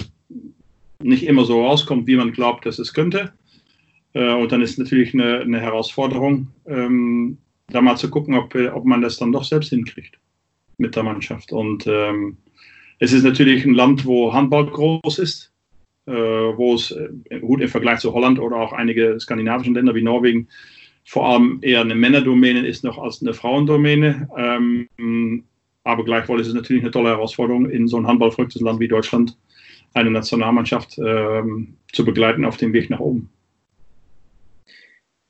nicht 1.03 1.27
immer 1.27 1.45
so 1.45 1.65
rauskommt, 1.65 2.07
wie 2.07 2.17
man 2.17 2.33
glaubt, 2.33 2.67
dass 2.67 2.79
es 2.79 2.93
könnte. 2.93 3.33
Äh, 4.13 4.35
und 4.35 4.53
dann 4.53 4.61
ist 4.63 4.79
natürlich 4.79 5.15
eine, 5.15 5.41
eine 5.41 5.61
Herausforderung, 5.61 6.49
ähm, 6.67 7.39
da 7.69 7.81
mal 7.81 7.97
zu 7.97 8.11
gucken, 8.11 8.35
ob, 8.35 8.55
ob 8.55 8.85
man 8.85 9.01
das 9.01 9.17
dann 9.17 9.33
doch 9.33 9.45
selbst 9.45 9.71
hinkriegt 9.71 10.19
mit 10.79 10.95
der 10.97 11.03
Mannschaft. 11.05 11.53
Und 11.53 11.87
ähm, 11.87 12.37
es 12.99 13.13
ist 13.13 13.25
natürlich 13.25 13.65
ein 13.65 13.75
Land, 13.75 14.05
wo 14.05 14.33
Handball 14.33 14.67
groß 14.67 15.19
ist, 15.19 15.53
äh, 16.07 16.13
wo 16.13 16.75
es 16.75 16.91
äh, 16.91 17.41
gut 17.41 17.61
im 17.61 17.69
Vergleich 17.69 18.01
zu 18.01 18.13
Holland 18.13 18.39
oder 18.39 18.57
auch 18.57 18.73
einige 18.73 19.19
skandinavischen 19.19 19.75
Länder 19.75 19.95
wie 19.95 20.03
Norwegen 20.03 20.49
vor 21.05 21.29
allem 21.29 21.59
eher 21.63 21.81
eine 21.81 21.95
Männerdomäne 21.95 22.67
ist 22.67 22.85
noch 22.85 22.99
als 22.99 23.23
eine 23.23 23.35
Frauendomäne. 23.35 24.29
Ähm, 24.37 25.45
aber 25.85 26.05
gleichwohl 26.05 26.41
ist 26.41 26.47
es 26.47 26.55
natürlich 26.55 26.83
eine 26.83 26.93
tolle 26.93 27.11
Herausforderung, 27.11 27.69
in 27.69 27.89
so 27.89 27.97
ein 27.97 28.07
handballverrücktes 28.07 28.63
Land 28.63 28.81
wie 28.81 28.89
Deutschland 28.89 29.37
eine 29.95 30.11
Nationalmannschaft 30.11 30.99
ähm, 30.99 31.77
zu 31.93 32.05
begleiten 32.05 32.45
auf 32.45 32.57
dem 32.57 32.73
Weg 32.73 32.89
nach 32.89 33.01
oben. 33.01 33.29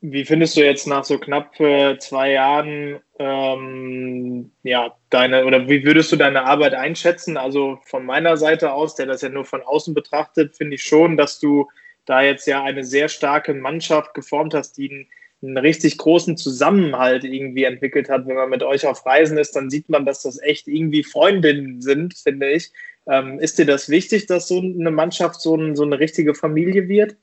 Wie 0.05 0.25
findest 0.25 0.57
du 0.57 0.65
jetzt 0.65 0.89
nach 0.89 1.05
so 1.05 1.17
knapp 1.17 1.59
äh, 1.61 1.97
zwei 1.99 2.33
Jahren 2.33 2.99
ähm, 3.21 4.51
ja 4.65 4.97
deine 5.11 5.47
oder 5.47 5.69
wie 5.69 5.85
würdest 5.85 6.11
du 6.11 6.17
deine 6.17 6.45
Arbeit 6.45 6.75
einschätzen? 6.75 7.37
Also 7.37 7.79
von 7.87 8.05
meiner 8.05 8.37
Seite 8.37 8.73
aus, 8.73 8.97
der 8.97 9.07
das 9.07 9.23
ja 9.23 9.29
nur 9.29 9.45
von 9.45 9.63
außen 9.63 9.95
betrachtet, 9.95 10.57
finde 10.57 10.75
ich 10.75 10.83
schon, 10.83 11.17
dass 11.17 11.39
du 11.39 11.69
da 12.05 12.21
jetzt 12.21 12.49
ja 12.49 12.65
eine 12.65 12.83
sehr 12.83 13.09
starke 13.09 13.55
Mannschaft 13.55 14.13
geformt 14.13 14.55
hast, 14.55 14.77
die 14.77 15.07
einen 15.43 15.59
richtig 15.59 15.99
großen 15.99 16.37
Zusammenhalt 16.37 17.25
irgendwie 17.25 17.65
entwickelt 17.65 18.09
hat. 18.09 18.27
Wenn 18.27 18.37
man 18.37 18.51
mit 18.51 18.63
euch 18.63 18.87
auf 18.87 19.05
Reisen 19.05 19.39
ist, 19.39 19.57
dann 19.57 19.71
sieht 19.71 19.89
man, 19.89 20.07
dass 20.07 20.23
das 20.23 20.41
echt 20.41 20.69
irgendwie 20.69 21.03
Freundinnen 21.03 21.81
sind, 21.81 22.15
finde 22.15 22.51
ich. 22.51 22.71
Ähm, 23.09 23.41
ist 23.41 23.59
dir 23.59 23.67
das 23.67 23.89
wichtig, 23.89 24.27
dass 24.27 24.49
so 24.49 24.61
eine 24.61 24.91
Mannschaft 24.91 25.41
so, 25.41 25.57
ein, 25.57 25.75
so 25.75 25.83
eine 25.83 25.99
richtige 25.99 26.35
Familie 26.35 26.89
wird? 26.89 27.17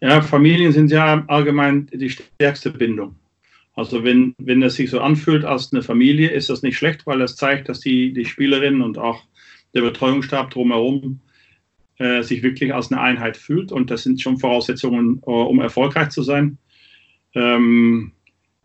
Ja, 0.00 0.20
Familien 0.22 0.72
sind 0.72 0.90
ja 0.90 1.24
allgemein 1.28 1.88
die 1.92 2.10
stärkste 2.10 2.70
Bindung. 2.70 3.16
Also 3.74 4.04
wenn, 4.04 4.34
wenn 4.38 4.62
es 4.62 4.76
sich 4.76 4.90
so 4.90 5.00
anfühlt 5.00 5.44
als 5.44 5.72
eine 5.72 5.82
Familie, 5.82 6.30
ist 6.30 6.50
das 6.50 6.62
nicht 6.62 6.76
schlecht, 6.76 7.06
weil 7.06 7.18
das 7.18 7.34
zeigt, 7.34 7.68
dass 7.68 7.80
die, 7.80 8.12
die 8.12 8.24
Spielerin 8.24 8.82
und 8.82 8.98
auch 8.98 9.24
der 9.74 9.80
Betreuungsstab 9.80 10.50
drumherum 10.50 11.20
äh, 11.98 12.22
sich 12.22 12.42
wirklich 12.42 12.74
als 12.74 12.90
eine 12.90 13.00
Einheit 13.00 13.36
fühlt. 13.36 13.72
Und 13.72 13.90
das 13.90 14.02
sind 14.02 14.20
schon 14.20 14.38
Voraussetzungen, 14.38 15.22
äh, 15.26 15.30
um 15.30 15.60
erfolgreich 15.60 16.10
zu 16.10 16.22
sein. 16.22 16.58
Ähm, 17.34 18.12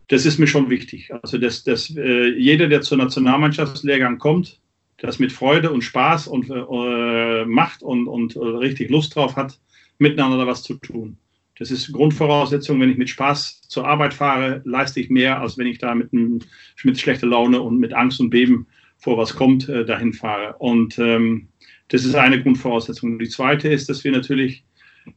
das 0.08 0.26
ist 0.26 0.38
mir 0.38 0.46
schon 0.46 0.70
wichtig. 0.70 1.10
Also 1.22 1.38
dass, 1.38 1.62
dass 1.62 1.94
äh, 1.96 2.28
jeder, 2.36 2.68
der 2.68 2.80
zur 2.82 2.98
Nationalmannschaftslehrgang 2.98 4.18
kommt, 4.18 4.60
das 4.98 5.18
mit 5.18 5.32
Freude 5.32 5.70
und 5.70 5.82
Spaß 5.82 6.26
und 6.26 6.50
äh, 6.50 7.44
macht 7.44 7.82
und, 7.82 8.06
und 8.06 8.36
äh, 8.36 8.40
richtig 8.40 8.90
Lust 8.90 9.14
drauf 9.14 9.36
hat, 9.36 9.58
miteinander 9.98 10.46
was 10.46 10.62
zu 10.62 10.74
tun. 10.74 11.16
Das 11.58 11.70
ist 11.70 11.92
Grundvoraussetzung. 11.92 12.80
Wenn 12.80 12.90
ich 12.90 12.98
mit 12.98 13.10
Spaß 13.10 13.62
zur 13.68 13.86
Arbeit 13.86 14.14
fahre, 14.14 14.62
leiste 14.64 14.98
ich 14.98 15.10
mehr, 15.10 15.40
als 15.40 15.58
wenn 15.58 15.66
ich 15.66 15.78
da 15.78 15.94
mit, 15.94 16.12
mit 16.12 16.98
schlechter 16.98 17.26
Laune 17.26 17.60
und 17.60 17.78
mit 17.78 17.92
Angst 17.92 18.18
und 18.18 18.30
Beben 18.30 18.66
vor 18.98 19.16
was 19.16 19.36
kommt, 19.36 19.68
äh, 19.68 19.84
dahin 19.84 20.12
fahre. 20.12 20.56
Und 20.58 20.98
ähm, 20.98 21.48
das 21.90 22.04
ist 22.04 22.14
eine 22.14 22.42
Grundvoraussetzung. 22.42 23.18
Die 23.18 23.28
zweite 23.28 23.68
ist, 23.68 23.88
dass 23.88 24.04
wir 24.04 24.12
natürlich 24.12 24.64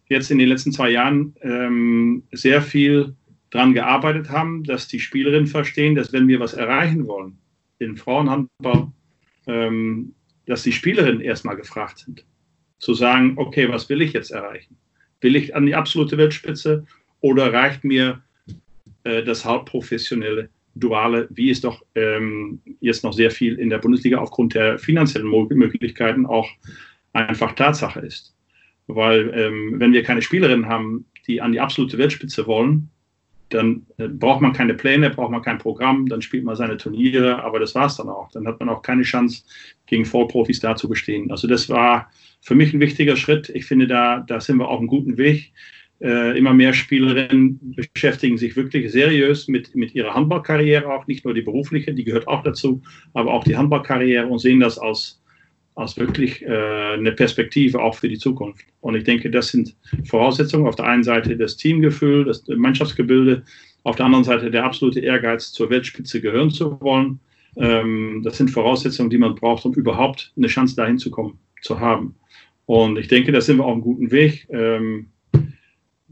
jetzt 0.10 0.32
in 0.32 0.40
den 0.40 0.50
letzten 0.50 0.72
zwei 0.72 0.90
Jahren 0.90 1.36
ähm, 1.42 2.24
sehr 2.32 2.62
viel 2.62 3.16
daran 3.52 3.74
gearbeitet 3.74 4.30
haben, 4.30 4.64
dass 4.64 4.88
die 4.88 5.00
Spielerinnen 5.00 5.48
verstehen, 5.48 5.96
dass 5.96 6.12
wenn 6.12 6.28
wir 6.28 6.40
was 6.40 6.54
erreichen 6.54 7.08
wollen, 7.08 7.38
den 7.80 7.96
Frauenhandball, 7.96 8.92
ähm, 9.46 10.16
dass 10.48 10.64
die 10.64 10.72
Spielerinnen 10.72 11.22
erstmal 11.22 11.56
gefragt 11.56 12.00
sind. 12.00 12.26
Zu 12.80 12.96
sagen, 12.96 13.34
okay, 13.38 13.70
was 13.70 13.88
will 13.90 14.02
ich 14.02 14.14
jetzt 14.14 14.32
erreichen? 14.32 14.76
Will 15.22 15.36
ich 15.36 15.56
an 15.56 15.68
die 15.68 15.76
absolute 15.76 16.18
Weltspitze 16.18 16.86
oder 17.22 17.54
reicht 17.54 17.84
mir 17.84 18.24
äh, 19.04 19.24
das 19.24 19.46
halbprofessionelle 19.46 20.50
Duale, 20.76 21.28
wie 21.32 21.50
es 21.50 21.62
doch 21.62 21.84
ähm, 21.96 22.62
jetzt 22.80 23.04
noch 23.04 23.14
sehr 23.14 23.32
viel 23.32 23.60
in 23.60 23.70
der 23.70 23.78
Bundesliga 23.78 24.18
aufgrund 24.18 24.56
der 24.56 24.80
finanziellen 24.80 25.30
Möglichkeiten 25.30 26.26
auch 26.26 26.50
einfach 27.14 27.54
Tatsache 27.54 28.00
ist. 28.00 28.36
Weil 28.88 29.32
ähm, 29.36 29.80
wenn 29.80 29.94
wir 29.94 30.04
keine 30.04 30.22
Spielerinnen 30.22 30.68
haben, 30.68 31.06
die 31.28 31.42
an 31.42 31.52
die 31.52 31.60
absolute 31.60 31.98
Weltspitze 31.98 32.48
wollen, 32.48 32.90
dann 33.50 33.86
äh, 33.98 34.08
braucht 34.08 34.42
man 34.42 34.54
keine 34.54 34.74
Pläne, 34.74 35.10
braucht 35.10 35.32
man 35.32 35.42
kein 35.42 35.58
Programm, 35.58 36.08
dann 36.08 36.22
spielt 36.22 36.44
man 36.44 36.56
seine 36.56 36.78
Turniere, 36.78 37.44
aber 37.44 37.60
das 37.60 37.76
war 37.76 37.86
es 37.86 37.96
dann 37.96 38.10
auch. 38.10 38.32
Dann 38.32 38.48
hat 38.48 38.60
man 38.60 38.70
auch 38.70 38.82
keine 38.82 39.04
Chance, 39.04 39.44
gegen 39.86 40.06
Vollprofis 40.06 40.60
da 40.60 40.76
zu 40.76 40.90
bestehen. 40.90 41.32
Also 41.32 41.48
das 41.48 41.70
war 41.70 42.12
für 42.42 42.56
mich 42.56 42.74
ein 42.74 42.80
wichtiger 42.80 43.16
Schritt. 43.16 43.50
Ich 43.50 43.66
finde, 43.66 43.88
da, 43.88 44.20
da 44.20 44.40
sind 44.40 44.58
wir 44.58 44.68
auf 44.68 44.80
einem 44.80 44.88
guten 44.88 45.18
Weg. 45.18 45.54
Äh, 46.04 46.38
immer 46.38 46.54
mehr 46.54 46.74
Spielerinnen 46.74 47.78
beschäftigen 47.78 48.38
sich 48.38 48.58
wirklich 48.58 48.92
seriös 48.92 49.48
mit, 49.48 49.74
mit 49.74 49.96
ihrer 49.96 50.14
Handballkarriere, 50.14 50.94
auch 50.94 51.08
nicht 51.08 51.24
nur 51.24 51.34
die 51.34 51.44
berufliche, 51.44 51.94
die 51.94 52.04
gehört 52.04 52.28
auch 52.28 52.44
dazu, 52.44 52.82
aber 53.14 53.34
auch 53.34 53.46
die 53.46 53.56
Handballkarriere 53.56 54.28
und 54.28 54.40
sehen 54.40 54.60
das 54.60 54.78
als, 54.78 55.22
als 55.76 55.96
wirklich 55.96 56.42
äh, 56.42 56.96
eine 56.96 57.14
Perspektive 57.14 57.82
auch 57.82 57.96
für 57.96 58.10
die 58.10 58.18
Zukunft. 58.18 58.66
Und 58.82 58.96
ich 58.96 59.06
denke, 59.06 59.32
das 59.32 59.48
sind 59.48 59.78
Voraussetzungen. 60.04 60.68
Auf 60.68 60.76
der 60.76 60.88
einen 60.88 61.04
Seite 61.04 61.38
das 61.38 61.56
Teamgefühl, 61.56 62.26
das 62.26 62.44
Mannschaftsgebilde, 62.50 63.44
auf 63.84 63.96
der 63.96 64.06
anderen 64.06 64.26
Seite 64.26 64.52
der 64.52 64.66
absolute 64.66 65.00
Ehrgeiz, 65.00 65.54
zur 65.54 65.70
Weltspitze 65.70 66.20
gehören 66.20 66.52
zu 66.52 66.82
wollen. 66.82 67.22
Ähm, 67.56 68.24
das 68.26 68.38
sind 68.38 68.52
Voraussetzungen, 68.52 69.10
die 69.10 69.18
man 69.18 69.36
braucht, 69.36 69.64
um 69.64 69.74
überhaupt 69.74 70.34
eine 70.36 70.48
Chance 70.48 70.76
dahin 70.76 70.98
zu 70.98 71.12
kommen, 71.12 71.40
zu 71.62 71.80
haben. 71.80 72.16
Und 72.66 73.00
ich 73.00 73.08
denke, 73.08 73.32
da 73.32 73.40
sind 73.40 73.58
wir 73.58 73.64
auf 73.64 73.72
einem 73.72 73.82
guten 73.82 74.12
Weg. 74.12 74.48
Ähm, 74.50 75.08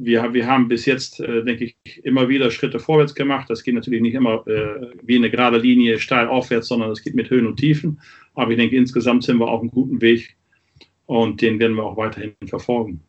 wir, 0.03 0.34
wir 0.34 0.48
haben 0.48 0.67
bis 0.67 0.86
jetzt, 0.86 1.20
äh, 1.20 1.43
denke 1.43 1.65
ich, 1.65 2.05
immer 2.05 2.27
wieder 2.27 2.50
Schritte 2.50 2.79
vorwärts 2.79 3.13
gemacht. 3.13 3.50
Das 3.50 3.63
geht 3.63 3.75
natürlich 3.75 4.01
nicht 4.01 4.15
immer 4.15 4.46
äh, 4.48 4.88
wie 5.03 5.15
eine 5.15 5.29
gerade 5.29 5.58
Linie 5.58 6.00
steil 6.00 6.27
aufwärts, 6.27 6.67
sondern 6.67 6.91
es 6.91 7.03
geht 7.03 7.15
mit 7.15 7.29
Höhen 7.29 7.46
und 7.46 7.58
Tiefen. 7.58 8.01
Aber 8.34 8.51
ich 8.51 8.58
denke, 8.58 8.75
insgesamt 8.75 9.24
sind 9.24 9.38
wir 9.38 9.48
auf 9.48 9.62
einem 9.62 9.72
guten 9.72 10.01
Weg 10.01 10.36
und 11.05 11.41
den 11.41 11.60
werden 11.60 11.75
wir 11.75 11.84
auch 11.84 11.98
weiterhin 11.98 12.34
verfolgen. 12.48 13.01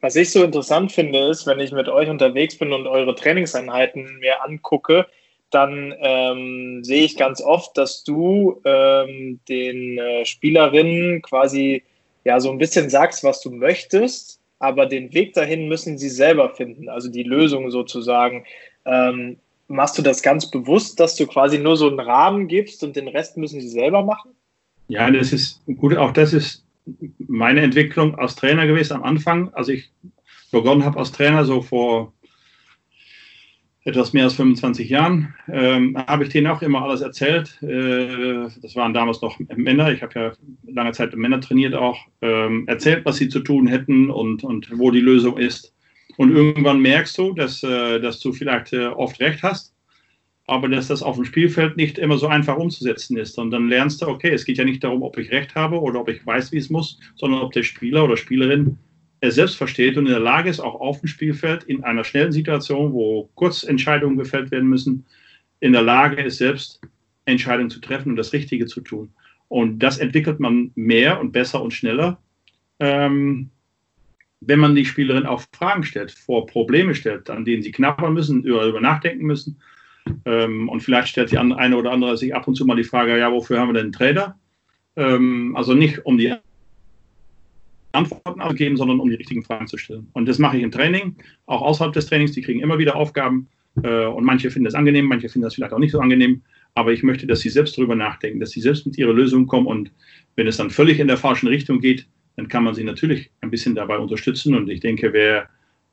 Was 0.00 0.16
ich 0.16 0.30
so 0.30 0.42
interessant 0.42 0.92
finde, 0.92 1.18
ist, 1.28 1.46
wenn 1.46 1.60
ich 1.60 1.72
mit 1.72 1.88
euch 1.88 2.08
unterwegs 2.08 2.58
bin 2.58 2.72
und 2.72 2.86
eure 2.86 3.14
Trainingseinheiten 3.14 4.18
mir 4.18 4.42
angucke, 4.44 5.06
dann 5.50 5.94
ähm, 6.00 6.82
sehe 6.82 7.04
ich 7.04 7.16
ganz 7.16 7.40
oft, 7.40 7.76
dass 7.76 8.04
du 8.04 8.60
ähm, 8.64 9.38
den 9.48 9.98
äh, 9.98 10.24
Spielerinnen 10.24 11.22
quasi 11.22 11.84
ja 12.24 12.40
so 12.40 12.50
ein 12.50 12.58
bisschen 12.58 12.90
sagst, 12.90 13.22
was 13.22 13.40
du 13.42 13.50
möchtest, 13.50 14.41
aber 14.62 14.86
den 14.86 15.12
Weg 15.12 15.34
dahin 15.34 15.66
müssen 15.66 15.98
sie 15.98 16.08
selber 16.08 16.50
finden, 16.50 16.88
also 16.88 17.10
die 17.10 17.24
Lösung 17.24 17.72
sozusagen. 17.72 18.44
Ähm, 18.84 19.38
machst 19.66 19.98
du 19.98 20.02
das 20.02 20.22
ganz 20.22 20.48
bewusst, 20.48 21.00
dass 21.00 21.16
du 21.16 21.26
quasi 21.26 21.58
nur 21.58 21.76
so 21.76 21.88
einen 21.88 21.98
Rahmen 21.98 22.46
gibst 22.46 22.84
und 22.84 22.94
den 22.94 23.08
Rest 23.08 23.36
müssen 23.36 23.60
sie 23.60 23.68
selber 23.68 24.04
machen? 24.04 24.30
Ja, 24.86 25.10
das 25.10 25.32
ist 25.32 25.60
gut, 25.78 25.96
auch 25.96 26.12
das 26.12 26.32
ist 26.32 26.64
meine 27.18 27.62
Entwicklung 27.62 28.14
als 28.14 28.36
Trainer 28.36 28.68
gewesen 28.68 28.94
am 28.94 29.02
Anfang. 29.02 29.52
Als 29.52 29.66
ich 29.66 29.90
begonnen 30.52 30.84
habe 30.84 30.96
als 31.00 31.10
Trainer, 31.10 31.44
so 31.44 31.60
vor 31.60 32.12
etwas 33.84 34.12
mehr 34.12 34.24
als 34.24 34.34
25 34.34 34.88
Jahren, 34.88 35.34
ähm, 35.50 35.96
habe 36.06 36.24
ich 36.24 36.30
denen 36.30 36.46
auch 36.46 36.62
immer 36.62 36.82
alles 36.82 37.00
erzählt. 37.00 37.60
Äh, 37.62 38.48
das 38.60 38.76
waren 38.76 38.94
damals 38.94 39.20
noch 39.22 39.38
Männer. 39.56 39.90
Ich 39.92 40.02
habe 40.02 40.18
ja 40.18 40.32
lange 40.66 40.92
Zeit 40.92 41.14
Männer 41.16 41.40
trainiert 41.40 41.74
auch. 41.74 41.98
Ähm, 42.20 42.66
erzählt, 42.68 43.04
was 43.04 43.16
sie 43.16 43.28
zu 43.28 43.40
tun 43.40 43.66
hätten 43.66 44.10
und, 44.10 44.44
und 44.44 44.70
wo 44.78 44.90
die 44.90 45.00
Lösung 45.00 45.36
ist. 45.36 45.74
Und 46.16 46.30
irgendwann 46.30 46.80
merkst 46.80 47.16
du, 47.18 47.32
dass, 47.32 47.62
äh, 47.64 47.98
dass 47.98 48.20
du 48.20 48.32
vielleicht 48.32 48.72
äh, 48.72 48.86
oft 48.86 49.18
recht 49.18 49.42
hast, 49.42 49.74
aber 50.46 50.68
dass 50.68 50.88
das 50.88 51.02
auf 51.02 51.16
dem 51.16 51.24
Spielfeld 51.24 51.76
nicht 51.76 51.98
immer 51.98 52.18
so 52.18 52.28
einfach 52.28 52.56
umzusetzen 52.56 53.16
ist. 53.16 53.36
Und 53.38 53.50
dann 53.50 53.68
lernst 53.68 54.02
du, 54.02 54.06
okay, 54.06 54.30
es 54.30 54.44
geht 54.44 54.58
ja 54.58 54.64
nicht 54.64 54.84
darum, 54.84 55.02
ob 55.02 55.18
ich 55.18 55.32
recht 55.32 55.56
habe 55.56 55.80
oder 55.80 56.00
ob 56.00 56.08
ich 56.08 56.24
weiß, 56.24 56.52
wie 56.52 56.58
es 56.58 56.70
muss, 56.70 57.00
sondern 57.16 57.40
ob 57.40 57.52
der 57.52 57.64
Spieler 57.64 58.04
oder 58.04 58.16
Spielerin 58.16 58.78
er 59.22 59.30
selbst 59.30 59.56
versteht 59.56 59.96
und 59.96 60.06
in 60.06 60.12
der 60.12 60.20
Lage 60.20 60.50
ist, 60.50 60.58
auch 60.58 60.80
auf 60.80 61.00
dem 61.00 61.06
Spielfeld 61.06 61.62
in 61.62 61.84
einer 61.84 62.02
schnellen 62.02 62.32
Situation, 62.32 62.92
wo 62.92 63.30
Kurzentscheidungen 63.36 64.18
gefällt 64.18 64.50
werden 64.50 64.68
müssen, 64.68 65.06
in 65.60 65.72
der 65.72 65.82
Lage 65.82 66.20
ist, 66.20 66.38
selbst 66.38 66.80
Entscheidungen 67.24 67.70
zu 67.70 67.80
treffen 67.80 68.10
und 68.10 68.16
das 68.16 68.32
Richtige 68.32 68.66
zu 68.66 68.80
tun. 68.80 69.10
Und 69.46 69.78
das 69.78 69.98
entwickelt 69.98 70.40
man 70.40 70.72
mehr 70.74 71.20
und 71.20 71.30
besser 71.30 71.62
und 71.62 71.72
schneller, 71.72 72.20
ähm, 72.80 73.50
wenn 74.40 74.58
man 74.58 74.74
die 74.74 74.84
Spielerin 74.84 75.24
auch 75.24 75.44
Fragen 75.54 75.84
stellt, 75.84 76.10
vor 76.10 76.46
Probleme 76.46 76.92
stellt, 76.96 77.30
an 77.30 77.44
denen 77.44 77.62
sie 77.62 77.70
knabbern 77.70 78.14
müssen, 78.14 78.42
darüber 78.42 78.80
nachdenken 78.80 79.24
müssen. 79.24 79.60
Ähm, 80.24 80.68
und 80.68 80.80
vielleicht 80.80 81.08
stellt 81.08 81.30
die 81.30 81.38
eine 81.38 81.76
oder 81.76 81.92
andere 81.92 82.16
sich 82.16 82.34
ab 82.34 82.48
und 82.48 82.56
zu 82.56 82.66
mal 82.66 82.74
die 82.74 82.82
Frage, 82.82 83.16
ja, 83.16 83.30
wofür 83.30 83.60
haben 83.60 83.68
wir 83.68 83.74
denn 83.74 83.84
einen 83.84 83.92
Trainer? 83.92 84.36
Ähm, 84.96 85.54
also 85.54 85.74
nicht 85.74 86.04
um 86.04 86.18
die 86.18 86.34
Antworten 87.92 88.40
abgeben, 88.40 88.76
sondern 88.76 89.00
um 89.00 89.08
die 89.08 89.16
richtigen 89.16 89.42
Fragen 89.42 89.66
zu 89.66 89.76
stellen. 89.76 90.08
Und 90.12 90.26
das 90.28 90.38
mache 90.38 90.56
ich 90.56 90.62
im 90.62 90.70
Training, 90.70 91.16
auch 91.46 91.62
außerhalb 91.62 91.92
des 91.92 92.06
Trainings. 92.06 92.32
Die 92.32 92.42
kriegen 92.42 92.60
immer 92.60 92.78
wieder 92.78 92.96
Aufgaben 92.96 93.48
äh, 93.82 94.06
und 94.06 94.24
manche 94.24 94.50
finden 94.50 94.64
das 94.64 94.74
angenehm, 94.74 95.06
manche 95.06 95.28
finden 95.28 95.44
das 95.44 95.54
vielleicht 95.54 95.72
auch 95.72 95.78
nicht 95.78 95.92
so 95.92 96.00
angenehm. 96.00 96.42
Aber 96.74 96.92
ich 96.92 97.02
möchte, 97.02 97.26
dass 97.26 97.40
sie 97.40 97.50
selbst 97.50 97.76
darüber 97.76 97.94
nachdenken, 97.94 98.40
dass 98.40 98.50
sie 98.50 98.60
selbst 98.60 98.86
mit 98.86 98.96
ihrer 98.96 99.12
Lösung 99.12 99.46
kommen. 99.46 99.66
Und 99.66 99.90
wenn 100.36 100.46
es 100.46 100.56
dann 100.56 100.70
völlig 100.70 101.00
in 101.00 101.08
der 101.08 101.18
falschen 101.18 101.48
Richtung 101.48 101.80
geht, 101.80 102.06
dann 102.36 102.48
kann 102.48 102.64
man 102.64 102.74
sie 102.74 102.84
natürlich 102.84 103.30
ein 103.42 103.50
bisschen 103.50 103.74
dabei 103.74 103.98
unterstützen. 103.98 104.54
Und 104.54 104.70
ich 104.70 104.80
denke, 104.80 105.12
wer 105.12 105.48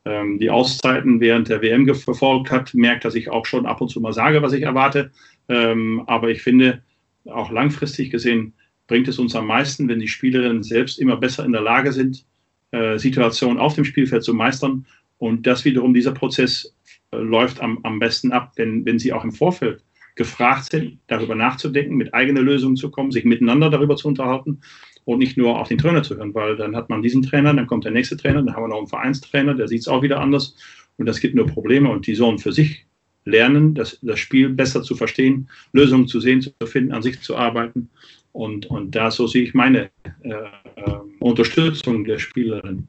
ähm, 0.05 0.39
die 0.39 0.49
Auszeiten 0.49 1.19
während 1.19 1.49
der 1.49 1.61
WM 1.61 1.93
verfolgt 1.93 2.49
hat, 2.49 2.73
merkt, 2.73 3.03
dass 3.03 3.15
ich 3.15 3.29
auch 3.29 3.45
schon 3.45 3.65
ab 3.65 3.81
und 3.81 3.89
zu 3.89 3.99
mal 3.99 4.13
sage, 4.13 4.41
was 4.41 4.53
ich 4.53 4.63
erwarte. 4.63 5.11
Ähm, 5.49 6.03
aber 6.07 6.29
ich 6.29 6.41
finde, 6.41 6.81
auch 7.25 7.51
langfristig 7.51 8.09
gesehen, 8.09 8.53
bringt 8.89 9.07
es 9.07 9.19
uns 9.19 9.35
am 9.35 9.47
meisten, 9.47 9.87
wenn 9.87 9.99
die 9.99 10.07
Spielerinnen 10.07 10.63
selbst 10.63 10.99
immer 10.99 11.15
besser 11.15 11.45
in 11.45 11.53
der 11.53 11.61
Lage 11.61 11.93
sind, 11.93 12.25
äh, 12.71 12.97
Situationen 12.97 13.59
auf 13.59 13.75
dem 13.75 13.85
Spielfeld 13.85 14.23
zu 14.23 14.33
meistern. 14.33 14.85
Und 15.19 15.45
das 15.47 15.63
wiederum, 15.63 15.93
dieser 15.93 16.11
Prozess 16.11 16.75
äh, 17.11 17.17
läuft 17.17 17.61
am, 17.61 17.79
am 17.83 17.99
besten 17.99 18.31
ab, 18.33 18.53
wenn, 18.55 18.85
wenn 18.85 18.99
sie 18.99 19.13
auch 19.13 19.23
im 19.23 19.31
Vorfeld 19.31 19.83
gefragt 20.15 20.71
sind, 20.71 20.97
darüber 21.07 21.35
nachzudenken, 21.35 21.95
mit 21.95 22.13
eigenen 22.13 22.43
Lösungen 22.43 22.75
zu 22.75 22.89
kommen, 22.89 23.11
sich 23.11 23.23
miteinander 23.25 23.69
darüber 23.69 23.95
zu 23.95 24.07
unterhalten 24.07 24.59
und 25.05 25.19
nicht 25.19 25.37
nur 25.37 25.59
auf 25.59 25.67
den 25.67 25.77
Trainer 25.77 26.01
zu 26.01 26.17
hören, 26.17 26.33
weil 26.33 26.57
dann 26.57 26.75
hat 26.75 26.89
man 26.89 27.03
diesen 27.03 27.21
Trainer, 27.21 27.53
dann 27.53 27.67
kommt 27.67 27.85
der 27.85 27.91
nächste 27.91 28.17
Trainer, 28.17 28.41
dann 28.41 28.55
haben 28.55 28.63
wir 28.63 28.69
noch 28.69 28.79
einen 28.79 28.87
Vereinstrainer, 28.87 29.53
der 29.53 29.67
sieht 29.67 29.81
es 29.81 29.87
auch 29.87 30.01
wieder 30.01 30.19
anders 30.19 30.55
und 30.97 31.05
das 31.05 31.19
gibt 31.19 31.35
nur 31.35 31.45
Probleme 31.45 31.89
und 31.89 32.07
die 32.07 32.15
sollen 32.15 32.39
für 32.39 32.51
sich 32.51 32.85
lernen, 33.23 33.75
das, 33.75 33.99
das 34.01 34.19
Spiel 34.19 34.49
besser 34.49 34.81
zu 34.81 34.95
verstehen, 34.95 35.47
Lösungen 35.73 36.07
zu 36.07 36.19
sehen, 36.19 36.41
zu 36.41 36.51
finden, 36.65 36.91
an 36.91 37.03
sich 37.03 37.21
zu 37.21 37.37
arbeiten 37.37 37.89
und, 38.31 38.65
und 38.67 38.95
da 38.95 39.11
so 39.11 39.27
sehe 39.27 39.43
ich 39.43 39.53
meine 39.53 39.89
äh, 40.23 40.29
äh, 40.29 40.99
Unterstützung 41.19 42.05
der 42.05 42.19
Spielerin. 42.19 42.87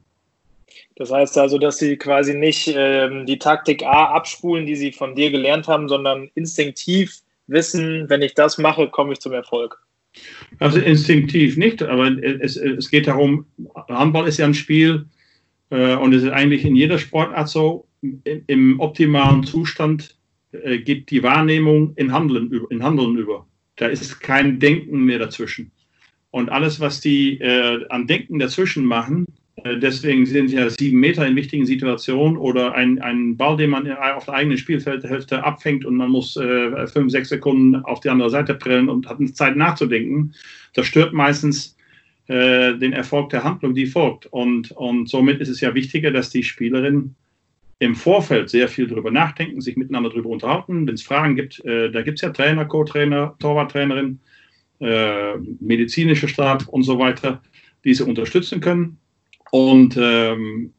Das 0.95 1.11
heißt 1.11 1.37
also, 1.37 1.57
dass 1.57 1.77
sie 1.77 1.97
quasi 1.97 2.33
nicht 2.33 2.67
äh, 2.69 3.25
die 3.25 3.39
Taktik 3.39 3.83
A 3.83 4.13
abspulen, 4.13 4.65
die 4.65 4.75
sie 4.75 4.91
von 4.91 5.15
dir 5.15 5.31
gelernt 5.31 5.67
haben, 5.67 5.89
sondern 5.89 6.29
instinktiv 6.35 7.19
wissen, 7.47 8.09
wenn 8.09 8.21
ich 8.21 8.33
das 8.33 8.57
mache, 8.57 8.87
komme 8.87 9.13
ich 9.13 9.19
zum 9.19 9.33
Erfolg. 9.33 9.77
Also 10.59 10.79
instinktiv 10.79 11.57
nicht, 11.57 11.81
aber 11.81 12.11
es, 12.21 12.57
es 12.57 12.89
geht 12.89 13.07
darum, 13.07 13.45
Handball 13.87 14.27
ist 14.27 14.37
ja 14.37 14.45
ein 14.45 14.53
Spiel, 14.53 15.05
Äh, 15.71 15.95
und 15.95 16.13
es 16.13 16.23
ist 16.23 16.31
eigentlich 16.31 16.65
in 16.65 16.75
jeder 16.75 16.99
Sportart 16.99 17.47
so, 17.47 17.87
im 18.47 18.79
optimalen 18.79 19.43
Zustand 19.43 20.17
äh, 20.51 20.79
geht 20.79 21.09
die 21.09 21.23
Wahrnehmung 21.23 21.93
in 21.95 22.11
Handeln, 22.11 22.51
in 22.69 22.83
Handeln 22.83 23.17
über. 23.17 23.47
Da 23.81 23.87
ist 23.87 24.19
kein 24.19 24.59
Denken 24.59 25.05
mehr 25.05 25.17
dazwischen. 25.17 25.71
Und 26.29 26.49
alles, 26.49 26.79
was 26.79 27.01
die 27.01 27.39
äh, 27.41 27.83
an 27.89 28.05
Denken 28.05 28.37
dazwischen 28.37 28.85
machen, 28.85 29.25
äh, 29.63 29.79
deswegen 29.79 30.27
sind 30.27 30.51
ja 30.51 30.69
sieben 30.69 30.99
Meter 30.99 31.25
in 31.25 31.35
wichtigen 31.35 31.65
Situationen 31.65 32.37
oder 32.37 32.75
ein, 32.75 33.01
ein 33.01 33.37
Ball, 33.37 33.57
den 33.57 33.71
man 33.71 33.91
auf 33.91 34.25
der 34.25 34.35
eigenen 34.35 34.59
Spielfeldhälfte 34.59 35.43
abfängt 35.43 35.83
und 35.83 35.95
man 35.95 36.11
muss 36.11 36.37
äh, 36.37 36.85
fünf, 36.85 37.11
sechs 37.11 37.29
Sekunden 37.29 37.75
auf 37.77 38.01
die 38.01 38.09
andere 38.09 38.29
Seite 38.29 38.53
prellen 38.53 38.87
und 38.87 39.09
hat 39.09 39.17
Zeit 39.33 39.55
nachzudenken, 39.55 40.35
das 40.75 40.85
stört 40.85 41.11
meistens 41.13 41.75
äh, 42.27 42.77
den 42.77 42.93
Erfolg 42.93 43.31
der 43.31 43.43
Handlung, 43.43 43.73
die 43.73 43.87
folgt. 43.87 44.27
Und, 44.27 44.69
und 44.73 45.09
somit 45.09 45.41
ist 45.41 45.49
es 45.49 45.59
ja 45.59 45.73
wichtiger, 45.73 46.11
dass 46.11 46.29
die 46.29 46.43
Spielerinnen 46.43 47.15
im 47.81 47.95
Vorfeld 47.95 48.51
sehr 48.51 48.67
viel 48.67 48.85
darüber 48.85 49.09
nachdenken, 49.09 49.59
sich 49.59 49.75
miteinander 49.75 50.11
darüber 50.11 50.29
unterhalten. 50.29 50.85
Wenn 50.85 50.93
es 50.93 51.01
Fragen 51.01 51.35
gibt, 51.35 51.65
äh, 51.65 51.89
da 51.89 52.03
gibt 52.03 52.19
es 52.19 52.21
ja 52.21 52.29
Trainer, 52.29 52.63
Co-Trainer, 52.65 53.35
Torwarttrainerin, 53.39 54.19
äh, 54.79 55.35
medizinische 55.59 56.27
Stab 56.27 56.67
und 56.67 56.83
so 56.83 56.99
weiter, 56.99 57.41
die 57.83 57.95
sie 57.95 58.05
unterstützen 58.05 58.61
können. 58.61 58.99
Und 59.49 59.97
ähm, 59.99 60.73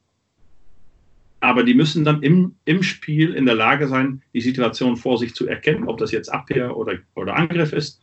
aber 1.40 1.64
die 1.64 1.74
müssen 1.74 2.04
dann 2.04 2.22
im, 2.22 2.54
im 2.66 2.84
Spiel 2.84 3.34
in 3.34 3.46
der 3.46 3.56
Lage 3.56 3.88
sein, 3.88 4.22
die 4.32 4.40
Situation 4.40 4.96
vor 4.96 5.18
sich 5.18 5.34
zu 5.34 5.48
erkennen, 5.48 5.88
ob 5.88 5.98
das 5.98 6.12
jetzt 6.12 6.28
Abwehr 6.28 6.76
oder, 6.76 6.98
oder 7.16 7.34
Angriff 7.34 7.72
ist 7.72 8.00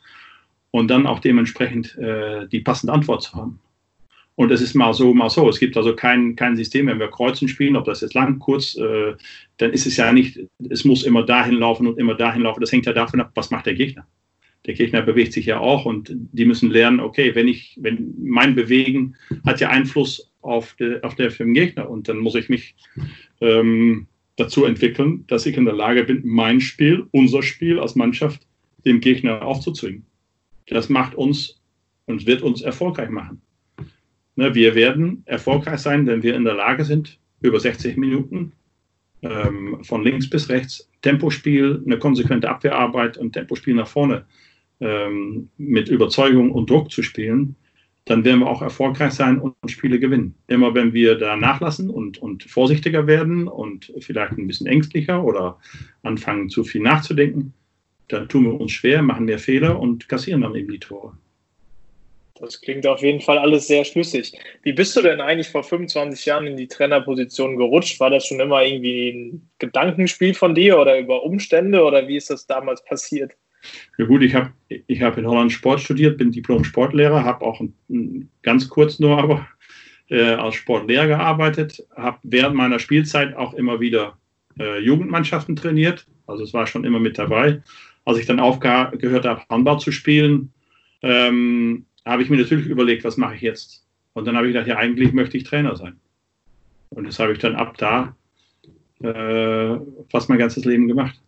und 0.71 0.89
dann 0.89 1.07
auch 1.07 1.19
dementsprechend 1.19 1.97
äh, 1.97 2.49
die 2.49 2.59
passende 2.59 2.91
Antwort 2.91 3.23
zu 3.23 3.31
haben. 3.35 3.61
Und 4.39 4.51
es 4.51 4.61
ist 4.61 4.73
mal 4.73 4.93
so, 4.93 5.13
mal 5.13 5.29
so. 5.29 5.49
Es 5.49 5.59
gibt 5.59 5.75
also 5.75 5.93
kein, 5.93 6.33
kein 6.37 6.55
System, 6.55 6.87
wenn 6.87 6.97
wir 6.97 7.09
Kreuzen 7.09 7.49
spielen, 7.49 7.75
ob 7.75 7.83
das 7.83 7.99
jetzt 7.99 8.13
lang, 8.13 8.39
kurz, 8.39 8.73
äh, 8.77 9.13
dann 9.57 9.73
ist 9.73 9.85
es 9.85 9.97
ja 9.97 10.13
nicht, 10.13 10.39
es 10.69 10.85
muss 10.85 11.03
immer 11.03 11.23
dahin 11.23 11.55
laufen 11.55 11.85
und 11.85 11.99
immer 11.99 12.15
dahin 12.15 12.43
laufen. 12.43 12.61
Das 12.61 12.71
hängt 12.71 12.85
ja 12.85 12.93
davon 12.93 13.19
ab, 13.19 13.31
was 13.35 13.51
macht 13.51 13.65
der 13.65 13.73
Gegner. 13.73 14.07
Der 14.65 14.75
Gegner 14.75 15.01
bewegt 15.01 15.33
sich 15.33 15.45
ja 15.45 15.59
auch 15.59 15.83
und 15.83 16.13
die 16.13 16.45
müssen 16.45 16.71
lernen, 16.71 17.01
okay, 17.01 17.35
wenn 17.35 17.49
ich, 17.49 17.77
wenn 17.81 18.15
mein 18.17 18.55
Bewegen 18.55 19.17
hat 19.45 19.59
ja 19.59 19.71
Einfluss 19.71 20.31
auf, 20.41 20.73
de, 20.75 21.01
auf 21.01 21.15
der 21.15 21.31
für 21.31 21.43
den 21.43 21.53
Gegner 21.53 21.89
und 21.89 22.07
dann 22.07 22.19
muss 22.19 22.35
ich 22.35 22.47
mich 22.47 22.75
ähm, 23.41 24.07
dazu 24.37 24.63
entwickeln, 24.63 25.25
dass 25.27 25.45
ich 25.47 25.57
in 25.57 25.65
der 25.65 25.75
Lage 25.75 26.05
bin, 26.05 26.21
mein 26.23 26.61
Spiel, 26.61 27.07
unser 27.11 27.43
Spiel 27.43 27.77
als 27.77 27.95
Mannschaft 27.95 28.47
dem 28.85 29.01
Gegner 29.01 29.41
aufzuzwingen. 29.41 30.05
Das 30.67 30.87
macht 30.87 31.13
uns 31.13 31.59
und 32.05 32.25
wird 32.25 32.41
uns 32.41 32.61
erfolgreich 32.61 33.09
machen. 33.09 33.41
Ne, 34.39 34.55
wir 34.55 34.73
werden 34.73 35.23
erfolgreich 35.25 35.81
sein, 35.81 36.07
wenn 36.07 36.23
wir 36.23 36.33
in 36.33 36.45
der 36.45 36.53
Lage 36.53 36.85
sind, 36.85 37.19
über 37.41 37.59
60 37.59 37.97
Minuten 37.97 38.53
ähm, 39.21 39.83
von 39.83 40.01
links 40.01 40.29
bis 40.29 40.47
rechts 40.47 40.89
Tempospiel, 41.01 41.83
eine 41.85 41.99
konsequente 41.99 42.47
Abwehrarbeit 42.47 43.17
und 43.17 43.33
Tempospiel 43.33 43.73
nach 43.73 43.89
vorne 43.89 44.23
ähm, 44.79 45.49
mit 45.57 45.89
Überzeugung 45.89 46.53
und 46.53 46.69
Druck 46.69 46.89
zu 46.89 47.03
spielen, 47.03 47.57
dann 48.05 48.23
werden 48.23 48.39
wir 48.39 48.47
auch 48.47 48.61
erfolgreich 48.61 49.11
sein 49.11 49.39
und 49.39 49.55
Spiele 49.69 49.99
gewinnen. 49.99 50.35
Immer 50.47 50.73
wenn 50.73 50.93
wir 50.93 51.15
da 51.15 51.35
nachlassen 51.35 51.89
und, 51.89 52.19
und 52.19 52.45
vorsichtiger 52.45 53.07
werden 53.07 53.49
und 53.49 53.91
vielleicht 53.99 54.37
ein 54.37 54.47
bisschen 54.47 54.67
ängstlicher 54.67 55.21
oder 55.21 55.59
anfangen 56.01 56.49
zu 56.49 56.63
viel 56.63 56.81
nachzudenken, 56.81 57.53
dann 58.07 58.29
tun 58.29 58.45
wir 58.45 58.53
uns 58.53 58.71
schwer, 58.71 59.01
machen 59.01 59.25
mehr 59.25 59.37
Fehler 59.37 59.77
und 59.81 60.07
kassieren 60.07 60.43
dann 60.43 60.55
eben 60.55 60.71
die 60.71 60.79
Tore. 60.79 61.17
Das 62.39 62.61
klingt 62.61 62.87
auf 62.87 63.01
jeden 63.01 63.21
Fall 63.21 63.37
alles 63.37 63.67
sehr 63.67 63.83
schlüssig. 63.83 64.33
Wie 64.63 64.73
bist 64.73 64.95
du 64.95 65.01
denn 65.01 65.19
eigentlich 65.19 65.49
vor 65.49 65.63
25 65.63 66.25
Jahren 66.25 66.47
in 66.47 66.57
die 66.57 66.67
Trainerposition 66.67 67.57
gerutscht? 67.57 67.99
War 67.99 68.09
das 68.09 68.25
schon 68.25 68.39
immer 68.39 68.63
irgendwie 68.63 69.09
ein 69.09 69.49
Gedankenspiel 69.59 70.33
von 70.33 70.55
dir 70.55 70.79
oder 70.79 70.97
über 70.97 71.23
Umstände 71.23 71.83
oder 71.83 72.07
wie 72.07 72.17
ist 72.17 72.29
das 72.29 72.47
damals 72.47 72.83
passiert? 72.85 73.33
Ja 73.97 74.05
gut, 74.05 74.23
ich 74.23 74.33
habe 74.35 74.51
ich 74.69 75.01
hab 75.01 75.17
in 75.17 75.27
Holland 75.27 75.51
Sport 75.51 75.81
studiert, 75.81 76.17
bin 76.17 76.31
Diplom-Sportlehrer, 76.31 77.25
habe 77.25 77.45
auch 77.45 77.59
ein, 77.59 78.29
ganz 78.41 78.69
kurz 78.69 78.99
nur 78.99 79.17
aber 79.17 79.47
äh, 80.09 80.33
als 80.33 80.55
Sportlehrer 80.55 81.07
gearbeitet, 81.07 81.85
habe 81.95 82.19
während 82.23 82.55
meiner 82.55 82.79
Spielzeit 82.79 83.35
auch 83.35 83.53
immer 83.53 83.81
wieder 83.81 84.17
äh, 84.57 84.79
Jugendmannschaften 84.79 85.57
trainiert, 85.57 86.07
also 86.25 86.43
es 86.43 86.53
war 86.53 86.67
schon 86.67 86.85
immer 86.85 86.99
mit 86.99 87.17
dabei 87.17 87.61
als 88.09 88.17
ich 88.17 88.25
dann 88.25 88.39
aufgehört 88.39 89.25
habe, 89.25 89.41
Handball 89.49 89.79
zu 89.79 89.91
spielen, 89.91 90.51
ähm, 91.01 91.85
habe 92.05 92.23
ich 92.23 92.29
mir 92.29 92.37
natürlich 92.37 92.67
überlegt, 92.67 93.03
was 93.03 93.17
mache 93.17 93.35
ich 93.35 93.41
jetzt? 93.41 93.85
Und 94.13 94.25
dann 94.25 94.35
habe 94.35 94.47
ich 94.47 94.53
gedacht, 94.53 94.67
ja, 94.67 94.77
eigentlich 94.77 95.13
möchte 95.13 95.37
ich 95.37 95.43
Trainer 95.43 95.75
sein. 95.75 95.99
Und 96.89 97.07
das 97.07 97.19
habe 97.19 97.33
ich 97.33 97.39
dann 97.39 97.55
ab 97.55 97.77
da 97.77 98.15
äh, 99.01 99.79
fast 100.09 100.29
mein 100.29 100.39
ganzes 100.39 100.65
Leben 100.65 100.87
gemacht. 100.87 101.19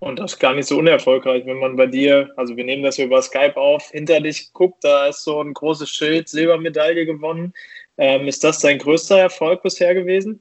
Und 0.00 0.18
das 0.18 0.32
ist 0.32 0.40
gar 0.40 0.54
nicht 0.54 0.66
so 0.66 0.78
unerfolgreich, 0.78 1.46
wenn 1.46 1.60
man 1.60 1.76
bei 1.76 1.86
dir, 1.86 2.32
also 2.36 2.56
wir 2.56 2.64
nehmen 2.64 2.82
das 2.82 2.98
über 2.98 3.22
Skype 3.22 3.56
auf, 3.56 3.90
hinter 3.92 4.20
dich 4.20 4.52
guckt, 4.52 4.82
da 4.82 5.06
ist 5.06 5.22
so 5.22 5.40
ein 5.40 5.54
großes 5.54 5.88
Schild, 5.88 6.28
Silbermedaille 6.28 7.06
gewonnen. 7.06 7.52
Ähm, 7.98 8.26
ist 8.26 8.42
das 8.42 8.58
dein 8.58 8.78
größter 8.78 9.18
Erfolg 9.18 9.62
bisher 9.62 9.94
gewesen? 9.94 10.40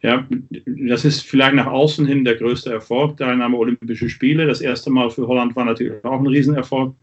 Ja, 0.00 0.26
das 0.66 1.04
ist 1.04 1.22
vielleicht 1.22 1.54
nach 1.56 1.66
außen 1.66 2.06
hin 2.06 2.24
der 2.24 2.36
größte 2.36 2.72
Erfolg, 2.72 3.18
Teilnahme 3.18 3.58
Olympische 3.58 4.08
Spiele. 4.08 4.46
Das 4.46 4.62
erste 4.62 4.90
Mal 4.90 5.10
für 5.10 5.26
Holland 5.26 5.54
war 5.56 5.66
natürlich 5.66 6.02
auch 6.04 6.20
ein 6.20 6.26
Riesenerfolg. 6.26 6.94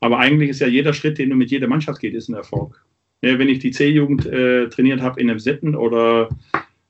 Aber 0.00 0.18
eigentlich 0.18 0.50
ist 0.50 0.60
ja 0.60 0.66
jeder 0.66 0.92
Schritt, 0.92 1.18
den 1.18 1.30
du 1.30 1.36
mit 1.36 1.50
jeder 1.50 1.68
Mannschaft 1.68 2.00
geht, 2.00 2.14
ist 2.14 2.28
ein 2.28 2.34
Erfolg. 2.34 2.84
Ja, 3.22 3.38
wenn 3.38 3.48
ich 3.48 3.58
die 3.58 3.70
C-Jugend 3.70 4.26
äh, 4.26 4.68
trainiert 4.68 5.00
habe 5.02 5.20
in 5.20 5.28
Emsetten 5.28 5.76
oder 5.76 6.30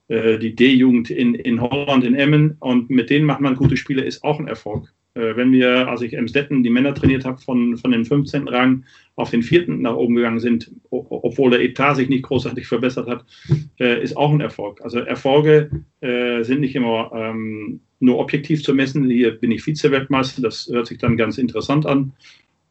äh, 0.08 0.38
die 0.38 0.54
D-Jugend 0.54 1.10
in, 1.10 1.34
in 1.34 1.60
Holland, 1.60 2.04
in 2.04 2.14
Emmen 2.14 2.56
und 2.60 2.88
mit 2.88 3.10
denen 3.10 3.26
macht 3.26 3.40
man 3.40 3.56
gute 3.56 3.76
Spiele, 3.76 4.02
ist 4.02 4.22
auch 4.22 4.38
ein 4.38 4.46
Erfolg. 4.46 4.92
Äh, 5.14 5.34
wenn 5.34 5.50
wir, 5.50 5.88
als 5.88 6.02
ich 6.02 6.14
Emstetten 6.14 6.62
die 6.62 6.70
Männer 6.70 6.94
trainiert 6.94 7.24
habe, 7.24 7.40
von, 7.40 7.76
von 7.76 7.90
den 7.90 8.04
15. 8.04 8.46
Rang 8.46 8.84
auf 9.16 9.30
den 9.30 9.42
vierten 9.42 9.82
nach 9.82 9.94
oben 9.94 10.14
gegangen 10.14 10.38
sind, 10.38 10.70
obwohl 10.90 11.50
der 11.50 11.62
Etat 11.62 11.94
sich 11.94 12.08
nicht 12.08 12.22
großartig 12.22 12.66
verbessert 12.66 13.08
hat, 13.08 13.24
äh, 13.80 14.02
ist 14.02 14.16
auch 14.16 14.32
ein 14.32 14.40
Erfolg. 14.40 14.80
Also 14.82 15.00
Erfolge 15.00 15.70
äh, 16.00 16.42
sind 16.42 16.60
nicht 16.60 16.76
immer 16.76 17.10
ähm, 17.14 17.80
nur 17.98 18.18
objektiv 18.18 18.62
zu 18.62 18.72
messen. 18.72 19.10
Hier 19.10 19.32
bin 19.32 19.50
ich 19.50 19.62
Vize-Weltmeister, 19.62 20.42
das 20.42 20.68
hört 20.72 20.86
sich 20.86 20.98
dann 20.98 21.16
ganz 21.16 21.38
interessant 21.38 21.86
an. 21.86 22.12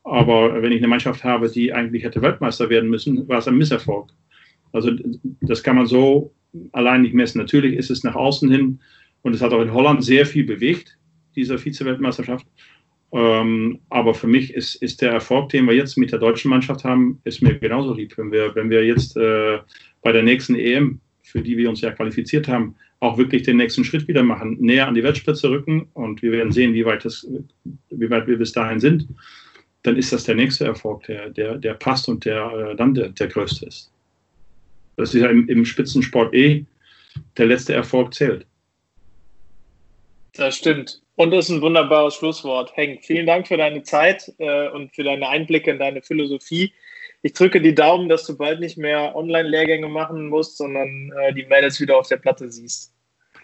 Aber 0.03 0.61
wenn 0.61 0.71
ich 0.71 0.79
eine 0.79 0.87
Mannschaft 0.87 1.23
habe, 1.23 1.49
die 1.49 1.73
eigentlich 1.73 2.03
hätte 2.03 2.21
Weltmeister 2.21 2.69
werden 2.69 2.89
müssen, 2.89 3.27
war 3.27 3.39
es 3.39 3.47
ein 3.47 3.57
Misserfolg. 3.57 4.09
Also 4.71 4.91
das 5.41 5.63
kann 5.63 5.75
man 5.75 5.87
so 5.87 6.33
allein 6.71 7.01
nicht 7.01 7.13
messen. 7.13 7.39
Natürlich 7.39 7.75
ist 7.75 7.91
es 7.91 8.03
nach 8.03 8.15
außen 8.15 8.49
hin 8.49 8.79
und 9.21 9.33
es 9.33 9.41
hat 9.41 9.53
auch 9.53 9.61
in 9.61 9.73
Holland 9.73 10.03
sehr 10.03 10.25
viel 10.25 10.43
bewegt 10.43 10.97
dieser 11.35 11.57
Vize-Weltmeisterschaft. 11.57 12.47
Ähm, 13.11 13.79
aber 13.89 14.13
für 14.13 14.27
mich 14.27 14.53
ist, 14.53 14.75
ist 14.75 15.01
der 15.01 15.11
Erfolg, 15.11 15.49
den 15.49 15.65
wir 15.65 15.73
jetzt 15.73 15.97
mit 15.97 16.11
der 16.11 16.19
deutschen 16.19 16.49
Mannschaft 16.49 16.83
haben, 16.83 17.19
ist 17.23 17.41
mir 17.41 17.57
genauso 17.57 17.93
lieb. 17.93 18.17
Wenn 18.17 18.31
wir, 18.31 18.53
wenn 18.55 18.69
wir 18.69 18.85
jetzt 18.85 19.17
äh, 19.17 19.59
bei 20.01 20.11
der 20.11 20.23
nächsten 20.23 20.55
EM, 20.55 20.99
für 21.23 21.41
die 21.41 21.57
wir 21.57 21.69
uns 21.69 21.81
ja 21.81 21.91
qualifiziert 21.91 22.47
haben, 22.47 22.75
auch 22.99 23.17
wirklich 23.17 23.43
den 23.43 23.57
nächsten 23.57 23.83
Schritt 23.83 24.07
wieder 24.07 24.23
machen, 24.23 24.57
näher 24.59 24.87
an 24.87 24.93
die 24.93 25.03
Weltspitze 25.03 25.49
rücken 25.49 25.87
und 25.93 26.21
wir 26.21 26.31
werden 26.31 26.51
sehen, 26.51 26.73
wie 26.73 26.85
weit, 26.85 27.05
das, 27.05 27.27
wie 27.89 28.09
weit 28.09 28.27
wir 28.27 28.37
bis 28.37 28.51
dahin 28.51 28.79
sind, 28.79 29.07
dann 29.83 29.97
ist 29.97 30.11
das 30.11 30.25
der 30.25 30.35
nächste 30.35 30.65
Erfolg, 30.65 31.03
der, 31.03 31.29
der, 31.29 31.57
der 31.57 31.73
passt 31.73 32.09
und 32.09 32.25
der 32.25 32.51
äh, 32.51 32.75
dann 32.75 32.93
der, 32.93 33.09
der 33.09 33.27
größte 33.27 33.65
ist. 33.65 33.91
Das 34.97 35.13
ist 35.13 35.21
ja 35.21 35.29
im, 35.29 35.47
im 35.47 35.63
Spitzensport 35.63 36.33
eh, 36.33 36.65
der 37.37 37.45
letzte 37.45 37.73
Erfolg 37.73 38.13
zählt. 38.13 38.45
Das 40.33 40.55
stimmt. 40.57 41.01
Und 41.15 41.31
das 41.31 41.49
ist 41.49 41.55
ein 41.55 41.61
wunderbares 41.61 42.15
Schlusswort. 42.15 42.71
Henk, 42.75 43.03
vielen 43.03 43.25
Dank 43.25 43.47
für 43.47 43.57
deine 43.57 43.83
Zeit 43.83 44.31
äh, 44.37 44.69
und 44.69 44.93
für 44.93 45.03
deine 45.03 45.27
Einblicke 45.27 45.71
in 45.71 45.79
deine 45.79 46.01
Philosophie. 46.01 46.73
Ich 47.21 47.33
drücke 47.33 47.61
die 47.61 47.75
Daumen, 47.75 48.07
dass 48.07 48.25
du 48.25 48.37
bald 48.37 48.61
nicht 48.61 48.77
mehr 48.77 49.15
Online-Lehrgänge 49.15 49.89
machen 49.89 50.29
musst, 50.29 50.57
sondern 50.57 51.11
äh, 51.21 51.33
die 51.33 51.45
Mädels 51.45 51.79
wieder 51.81 51.97
auf 51.97 52.07
der 52.07 52.17
Platte 52.17 52.49
siehst. 52.49 52.93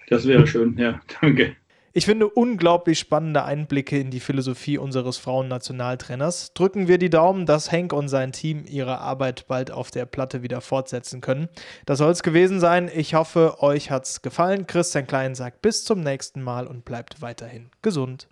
Das 0.08 0.28
wäre 0.28 0.48
schön, 0.48 0.78
ja. 0.78 1.02
Danke. 1.22 1.56
Ich 1.98 2.06
finde 2.06 2.28
unglaublich 2.28 3.00
spannende 3.00 3.46
Einblicke 3.46 3.98
in 3.98 4.12
die 4.12 4.20
Philosophie 4.20 4.78
unseres 4.78 5.16
Frauennationaltrainers. 5.16 6.52
Drücken 6.54 6.90
wir 6.90 6.98
die 6.98 7.10
Daumen, 7.10 7.46
dass 7.46 7.72
Henk 7.72 7.94
und 7.94 8.10
sein 8.10 8.34
Team 8.34 8.66
ihre 8.68 8.98
Arbeit 9.00 9.48
bald 9.48 9.72
auf 9.72 9.92
der 9.92 10.06
Platte 10.06 10.44
wieder 10.44 10.60
fortsetzen 10.60 11.22
können. 11.22 11.48
Das 11.86 12.00
soll 12.00 12.12
es 12.12 12.22
gewesen 12.22 12.60
sein. 12.60 12.92
Ich 12.94 13.14
hoffe, 13.14 13.62
euch 13.64 13.92
hat 13.92 14.04
es 14.04 14.22
gefallen. 14.22 14.68
Christian 14.68 15.08
Klein 15.08 15.36
sagt 15.36 15.62
bis 15.62 15.86
zum 15.86 16.02
nächsten 16.02 16.42
Mal 16.42 16.68
und 16.68 16.84
bleibt 16.84 17.22
weiterhin 17.22 17.70
gesund. 17.82 18.28